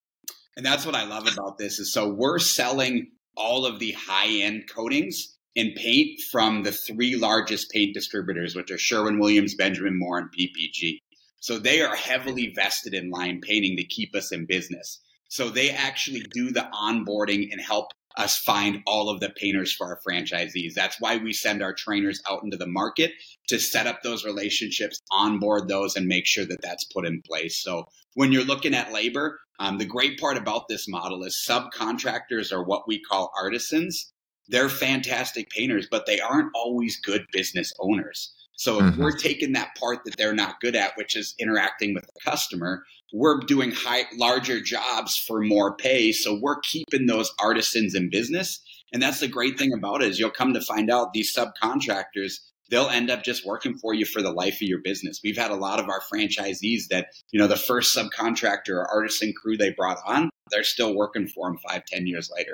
And 0.59 0.65
that's 0.65 0.85
what 0.85 0.93
I 0.93 1.05
love 1.05 1.25
about 1.25 1.57
this 1.57 1.79
is 1.79 1.93
so 1.93 2.09
we're 2.09 2.37
selling 2.37 3.11
all 3.37 3.65
of 3.65 3.79
the 3.79 3.93
high 3.93 4.27
end 4.27 4.69
coatings 4.69 5.37
and 5.55 5.73
paint 5.73 6.19
from 6.33 6.63
the 6.63 6.73
three 6.73 7.15
largest 7.15 7.71
paint 7.71 7.93
distributors, 7.93 8.57
which 8.57 8.69
are 8.69 8.77
Sherwin 8.77 9.19
Williams, 9.19 9.55
Benjamin 9.55 9.97
Moore, 9.97 10.17
and 10.17 10.29
PPG. 10.37 10.97
So 11.39 11.59
they 11.59 11.81
are 11.81 11.95
heavily 11.95 12.51
vested 12.53 12.93
in 12.93 13.09
lime 13.09 13.39
painting 13.39 13.77
to 13.77 13.85
keep 13.85 14.13
us 14.13 14.33
in 14.33 14.47
business. 14.47 14.99
So 15.29 15.47
they 15.47 15.69
actually 15.69 16.25
do 16.33 16.51
the 16.51 16.67
onboarding 16.73 17.53
and 17.53 17.61
help 17.61 17.91
us 18.17 18.37
find 18.37 18.79
all 18.85 19.09
of 19.09 19.21
the 19.21 19.29
painters 19.29 19.71
for 19.71 19.87
our 19.87 19.99
franchisees. 20.05 20.73
That's 20.73 20.99
why 20.99 21.15
we 21.15 21.31
send 21.31 21.63
our 21.63 21.73
trainers 21.73 22.21
out 22.29 22.43
into 22.43 22.57
the 22.57 22.67
market 22.67 23.13
to 23.47 23.59
set 23.59 23.87
up 23.87 24.01
those 24.03 24.25
relationships, 24.25 24.99
onboard 25.09 25.69
those, 25.69 25.95
and 25.95 26.05
make 26.05 26.25
sure 26.25 26.43
that 26.43 26.61
that's 26.61 26.83
put 26.83 27.05
in 27.05 27.21
place. 27.21 27.63
So 27.63 27.85
when 28.15 28.33
you're 28.33 28.43
looking 28.43 28.73
at 28.73 28.91
labor, 28.91 29.39
um, 29.59 29.77
the 29.77 29.85
great 29.85 30.19
part 30.19 30.37
about 30.37 30.67
this 30.67 30.87
model 30.87 31.23
is 31.23 31.45
subcontractors 31.47 32.51
are 32.51 32.63
what 32.63 32.87
we 32.87 32.99
call 32.99 33.31
artisans. 33.37 34.11
They're 34.47 34.69
fantastic 34.69 35.49
painters, 35.49 35.87
but 35.89 36.05
they 36.05 36.19
aren't 36.19 36.51
always 36.55 36.99
good 36.99 37.25
business 37.31 37.71
owners. 37.79 38.33
So 38.55 38.79
if 38.79 38.85
mm-hmm. 38.85 39.03
we're 39.03 39.17
taking 39.17 39.53
that 39.53 39.75
part 39.79 39.99
that 40.05 40.17
they're 40.17 40.33
not 40.33 40.59
good 40.59 40.75
at, 40.75 40.97
which 40.97 41.15
is 41.15 41.35
interacting 41.39 41.93
with 41.93 42.03
the 42.03 42.29
customer, 42.29 42.83
we're 43.13 43.39
doing 43.39 43.71
high, 43.71 44.03
larger 44.17 44.61
jobs 44.61 45.15
for 45.15 45.41
more 45.41 45.75
pay. 45.75 46.11
So 46.11 46.39
we're 46.41 46.59
keeping 46.61 47.05
those 47.05 47.33
artisans 47.39 47.95
in 47.95 48.09
business. 48.09 48.59
And 48.91 49.01
that's 49.01 49.19
the 49.19 49.27
great 49.27 49.57
thing 49.57 49.71
about 49.73 50.01
it 50.01 50.09
is 50.09 50.19
you'll 50.19 50.31
come 50.31 50.53
to 50.53 50.61
find 50.61 50.89
out 50.89 51.13
these 51.13 51.35
subcontractors, 51.35 52.39
they'll 52.69 52.89
end 52.89 53.09
up 53.09 53.23
just 53.23 53.45
working 53.45 53.77
for 53.77 53.93
you 53.93 54.05
for 54.05 54.21
the 54.21 54.31
life 54.31 54.55
of 54.55 54.67
your 54.67 54.81
business. 54.83 55.21
We've 55.23 55.37
had 55.37 55.51
a 55.51 55.55
lot 55.55 55.79
of 55.79 55.89
our 55.89 56.01
franchisees 56.11 56.87
that, 56.89 57.07
you 57.31 57.39
know, 57.39 57.47
the 57.47 57.55
first 57.55 57.95
subcontractor 57.95 58.69
or 58.69 58.87
artisan 58.87 59.33
crew 59.33 59.57
they 59.57 59.71
brought 59.71 59.99
on, 60.05 60.29
they're 60.51 60.63
still 60.63 60.95
working 60.95 61.27
for 61.27 61.49
them 61.49 61.57
five, 61.67 61.83
ten 61.85 62.07
years 62.07 62.29
later. 62.35 62.53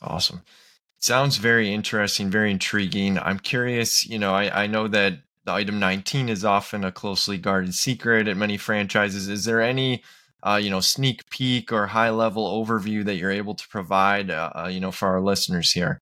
Awesome. 0.00 0.42
Sounds 0.98 1.36
very 1.36 1.72
interesting, 1.72 2.30
very 2.30 2.50
intriguing. 2.50 3.18
I'm 3.18 3.38
curious, 3.38 4.06
you 4.06 4.18
know, 4.18 4.34
I, 4.34 4.64
I 4.64 4.66
know 4.66 4.88
that 4.88 5.14
the 5.44 5.52
item 5.52 5.80
19 5.80 6.28
is 6.28 6.44
often 6.44 6.84
a 6.84 6.92
closely 6.92 7.38
guarded 7.38 7.74
secret 7.74 8.28
at 8.28 8.36
many 8.36 8.56
franchises. 8.56 9.28
Is 9.28 9.44
there 9.44 9.60
any, 9.60 10.02
uh, 10.44 10.60
you 10.62 10.70
know, 10.70 10.80
sneak 10.80 11.28
peek 11.30 11.72
or 11.72 11.88
high 11.88 12.10
level 12.10 12.64
overview 12.64 13.04
that 13.04 13.16
you're 13.16 13.32
able 13.32 13.54
to 13.54 13.68
provide, 13.68 14.30
uh, 14.30 14.50
uh, 14.54 14.68
you 14.68 14.78
know, 14.78 14.92
for 14.92 15.08
our 15.08 15.20
listeners 15.20 15.72
here? 15.72 16.00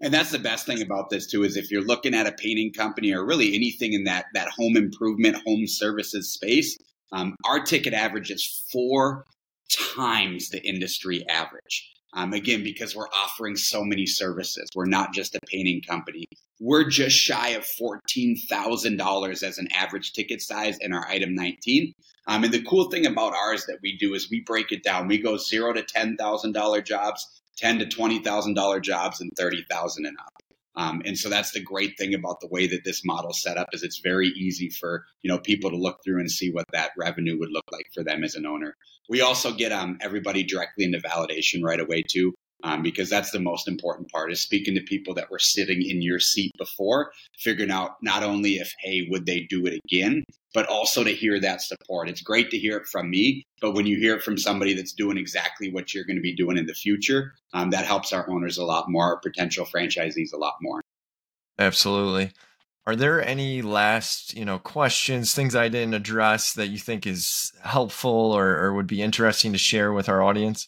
And 0.00 0.14
that's 0.14 0.30
the 0.30 0.38
best 0.38 0.66
thing 0.66 0.80
about 0.80 1.10
this 1.10 1.26
too 1.26 1.44
is 1.44 1.56
if 1.56 1.70
you're 1.70 1.84
looking 1.84 2.14
at 2.14 2.26
a 2.26 2.32
painting 2.32 2.72
company 2.72 3.12
or 3.12 3.24
really 3.24 3.54
anything 3.54 3.92
in 3.92 4.04
that 4.04 4.26
that 4.34 4.48
home 4.48 4.76
improvement, 4.76 5.36
home 5.46 5.66
services 5.66 6.32
space, 6.32 6.76
um, 7.12 7.36
our 7.44 7.60
ticket 7.60 7.92
average 7.92 8.30
is 8.30 8.64
four 8.72 9.24
times 9.70 10.48
the 10.50 10.66
industry 10.66 11.24
average. 11.28 11.90
Um, 12.12 12.32
again, 12.32 12.64
because 12.64 12.96
we're 12.96 13.08
offering 13.08 13.54
so 13.54 13.84
many 13.84 14.04
services. 14.04 14.68
We're 14.74 14.86
not 14.86 15.12
just 15.14 15.36
a 15.36 15.40
painting 15.46 15.80
company. 15.80 16.24
We're 16.58 16.88
just 16.88 17.16
shy 17.16 17.50
of 17.50 17.62
$14,000 17.62 19.42
as 19.44 19.58
an 19.58 19.68
average 19.72 20.12
ticket 20.12 20.42
size 20.42 20.76
in 20.80 20.92
our 20.92 21.06
item 21.06 21.36
19. 21.36 21.92
Um, 22.26 22.44
and 22.44 22.52
the 22.52 22.62
cool 22.62 22.90
thing 22.90 23.06
about 23.06 23.34
ours 23.34 23.64
that 23.66 23.78
we 23.80 23.96
do 23.96 24.14
is 24.14 24.28
we 24.28 24.40
break 24.40 24.72
it 24.72 24.82
down. 24.82 25.06
We 25.06 25.18
go 25.18 25.36
zero 25.36 25.72
to 25.72 25.82
$10,000 25.82 26.84
jobs, 26.84 27.42
10 27.60 27.78
to 27.80 27.86
$20,000 27.86 28.82
jobs, 28.82 29.20
and 29.20 29.30
30,000 29.36 30.06
and 30.06 30.16
up. 30.18 30.32
Um, 30.76 31.02
and 31.04 31.18
so 31.18 31.28
that's 31.28 31.50
the 31.50 31.62
great 31.62 31.98
thing 31.98 32.14
about 32.14 32.40
the 32.40 32.46
way 32.46 32.66
that 32.68 32.84
this 32.84 33.04
model 33.04 33.32
set 33.32 33.58
up 33.58 33.68
is 33.72 33.82
it's 33.82 33.98
very 33.98 34.28
easy 34.28 34.70
for 34.70 35.04
you 35.22 35.30
know 35.30 35.38
people 35.38 35.68
to 35.70 35.76
look 35.76 35.98
through 36.04 36.20
and 36.20 36.30
see 36.30 36.50
what 36.50 36.66
that 36.72 36.92
revenue 36.96 37.38
would 37.38 37.50
look 37.50 37.64
like 37.72 37.86
for 37.92 38.04
them 38.04 38.22
as 38.22 38.34
an 38.34 38.46
owner. 38.46 38.76
We 39.08 39.20
also 39.20 39.52
get 39.52 39.72
um, 39.72 39.98
everybody 40.00 40.44
directly 40.44 40.84
into 40.84 40.98
validation 40.98 41.62
right 41.62 41.80
away 41.80 42.04
too, 42.08 42.34
um, 42.62 42.82
because 42.82 43.08
that's 43.08 43.30
the 43.30 43.40
most 43.40 43.68
important 43.68 44.10
part 44.10 44.32
is 44.32 44.40
speaking 44.40 44.74
to 44.74 44.80
people 44.82 45.14
that 45.14 45.30
were 45.30 45.38
sitting 45.38 45.82
in 45.82 46.02
your 46.02 46.18
seat 46.18 46.52
before, 46.58 47.12
figuring 47.38 47.70
out 47.70 47.96
not 48.02 48.22
only 48.22 48.54
if 48.54 48.72
hey 48.80 49.06
would 49.10 49.26
they 49.26 49.46
do 49.48 49.66
it 49.66 49.80
again, 49.84 50.24
but 50.54 50.66
also 50.66 51.04
to 51.04 51.10
hear 51.10 51.38
that 51.40 51.62
support. 51.62 52.08
It's 52.08 52.22
great 52.22 52.50
to 52.50 52.58
hear 52.58 52.76
it 52.76 52.86
from 52.86 53.10
me, 53.10 53.44
but 53.60 53.72
when 53.72 53.86
you 53.86 53.98
hear 53.98 54.16
it 54.16 54.22
from 54.22 54.36
somebody 54.36 54.74
that's 54.74 54.92
doing 54.92 55.16
exactly 55.16 55.70
what 55.70 55.94
you're 55.94 56.04
going 56.04 56.16
to 56.16 56.22
be 56.22 56.34
doing 56.34 56.56
in 56.56 56.66
the 56.66 56.74
future, 56.74 57.34
um, 57.52 57.70
that 57.70 57.84
helps 57.84 58.12
our 58.12 58.28
owners 58.30 58.58
a 58.58 58.64
lot 58.64 58.86
more, 58.88 59.04
our 59.04 59.20
potential 59.20 59.64
franchisees 59.64 60.32
a 60.32 60.38
lot 60.38 60.54
more. 60.60 60.80
Absolutely. 61.58 62.32
Are 62.86 62.96
there 62.96 63.24
any 63.24 63.62
last, 63.62 64.34
you 64.34 64.44
know, 64.44 64.58
questions, 64.58 65.34
things 65.34 65.54
I 65.54 65.68
didn't 65.68 65.94
address 65.94 66.54
that 66.54 66.68
you 66.68 66.78
think 66.78 67.06
is 67.06 67.52
helpful 67.62 68.10
or, 68.10 68.56
or 68.56 68.74
would 68.74 68.86
be 68.86 69.02
interesting 69.02 69.52
to 69.52 69.58
share 69.58 69.92
with 69.92 70.08
our 70.08 70.22
audience? 70.22 70.66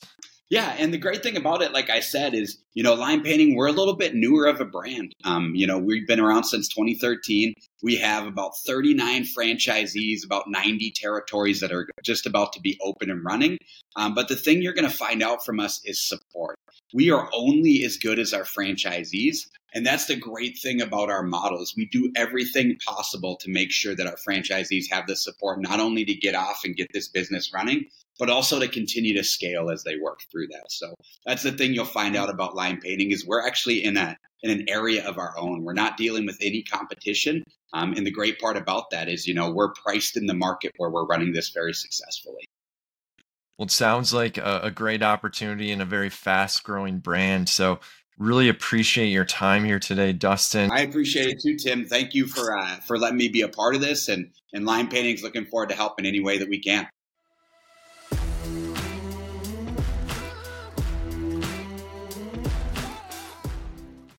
Yeah, 0.53 0.77
and 0.79 0.93
the 0.93 0.99
great 0.99 1.23
thing 1.23 1.39
about 1.39 1.63
it, 1.63 1.73
like 1.73 1.89
I 1.89 2.01
said, 2.01 2.35
is 2.35 2.59
you 2.75 2.83
know, 2.83 2.93
lime 2.93 3.23
painting. 3.23 3.55
We're 3.55 3.69
a 3.69 3.73
little 3.73 3.97
bit 3.97 4.15
newer 4.15 4.47
of 4.47 4.61
a 4.61 4.67
brand. 4.67 5.15
Um, 5.25 5.55
you 5.55 5.67
know, 5.67 5.79
we've 5.79 6.07
been 6.07 6.21
around 6.21 6.45
since 6.45 6.69
2013. 6.69 7.55
We 7.83 7.97
have 7.97 8.27
about 8.27 8.53
39 8.67 9.25
franchisees, 9.37 10.25
about 10.25 10.49
90 10.49 10.93
territories 10.95 11.61
that 11.61 11.73
are 11.73 11.89
just 12.03 12.27
about 12.27 12.53
to 12.53 12.61
be 12.61 12.79
open 12.83 13.11
and 13.11 13.25
running. 13.25 13.57
Um, 13.97 14.15
but 14.15 14.29
the 14.29 14.37
thing 14.37 14.63
you're 14.63 14.75
going 14.75 14.89
to 14.89 14.95
find 14.95 15.23
out 15.23 15.45
from 15.45 15.61
us 15.61 15.81
is 15.85 16.07
support. 16.07 16.57
We 16.95 17.11
are 17.11 17.31
only 17.35 17.85
as 17.85 17.97
good 17.97 18.19
as 18.19 18.33
our 18.33 18.45
franchisees. 18.45 19.49
And 19.75 19.87
that's 19.87 20.05
the 20.05 20.17
great 20.17 20.59
thing 20.59 20.83
about 20.83 21.09
our 21.09 21.23
models. 21.23 21.73
We 21.75 21.87
do 21.87 22.13
everything 22.15 22.77
possible 22.87 23.37
to 23.37 23.51
make 23.51 23.71
sure 23.71 23.95
that 23.95 24.07
our 24.07 24.19
franchisees 24.29 24.91
have 24.91 25.07
the 25.07 25.17
support, 25.17 25.63
not 25.63 25.81
only 25.81 26.05
to 26.05 26.15
get 26.15 26.35
off 26.35 26.61
and 26.65 26.77
get 26.77 26.89
this 26.93 27.09
business 27.09 27.53
running, 27.55 27.87
but 28.19 28.31
also 28.31 28.61
to 28.61 28.69
continue 28.69 29.15
to 29.17 29.25
scale 29.25 29.71
as 29.71 29.83
they 29.83 29.97
work 29.97 30.21
through 30.31 30.49
that. 30.49 30.71
So 30.71 30.95
that's 31.25 31.43
the 31.43 31.53
thing 31.53 31.73
you'll 31.73 31.85
find 31.85 32.17
out 32.17 32.31
about 32.31 32.55
lime 32.55 32.81
painting 32.81 33.11
is 33.11 33.27
we're 33.27 33.47
actually 33.47 33.85
in 33.85 33.97
a 33.97 34.17
in 34.43 34.51
an 34.51 34.69
area 34.69 35.07
of 35.07 35.19
our 35.19 35.39
own. 35.39 35.63
We're 35.63 35.73
not 35.73 35.97
dealing 35.97 36.27
with 36.27 36.37
any 36.41 36.63
competition. 36.63 37.45
Um, 37.73 37.93
and 37.95 38.07
the 38.07 38.11
great 38.11 38.41
part 38.41 38.57
about 38.57 38.91
that 38.91 39.09
is, 39.09 39.27
you 39.27 39.35
know, 39.35 39.51
we're 39.51 39.73
priced 39.73 40.17
in 40.17 40.27
the 40.27 40.35
market 40.35 40.73
where 40.77 40.91
we're 40.91 41.07
running 41.07 41.33
this 41.33 41.51
very 41.51 41.73
successfully. 41.73 42.49
Well, 43.57 43.67
it 43.67 43.71
sounds 43.71 44.13
like 44.13 44.39
a, 44.39 44.61
a 44.65 44.71
great 44.71 45.03
opportunity 45.03 45.71
and 45.71 45.81
a 45.81 45.85
very 45.85 46.11
fast 46.11 46.65
growing 46.65 46.99
brand. 46.99 47.49
So 47.49 47.79
really 48.19 48.49
appreciate 48.49 49.09
your 49.09 49.25
time 49.25 49.65
here 49.65 49.79
today, 49.79 50.13
Dustin. 50.13 50.71
I 50.73 50.81
appreciate 50.81 51.29
it 51.29 51.41
too, 51.41 51.57
Tim. 51.57 51.85
Thank 51.85 52.15
you 52.15 52.27
for 52.27 52.57
uh, 52.59 52.77
for 52.87 52.99
letting 52.99 53.19
me 53.19 53.29
be 53.29 53.43
a 53.43 53.49
part 53.49 53.75
of 53.75 53.81
this 53.81 54.09
and 54.09 54.31
and 54.53 54.67
lime 54.67 54.89
paintings. 54.89 55.23
Looking 55.23 55.47
forward 55.47 55.69
to 55.69 55.75
helping 55.75 56.07
any 56.07 56.21
way 56.21 56.39
that 56.39 56.49
we 56.49 56.59
can. 56.59 56.89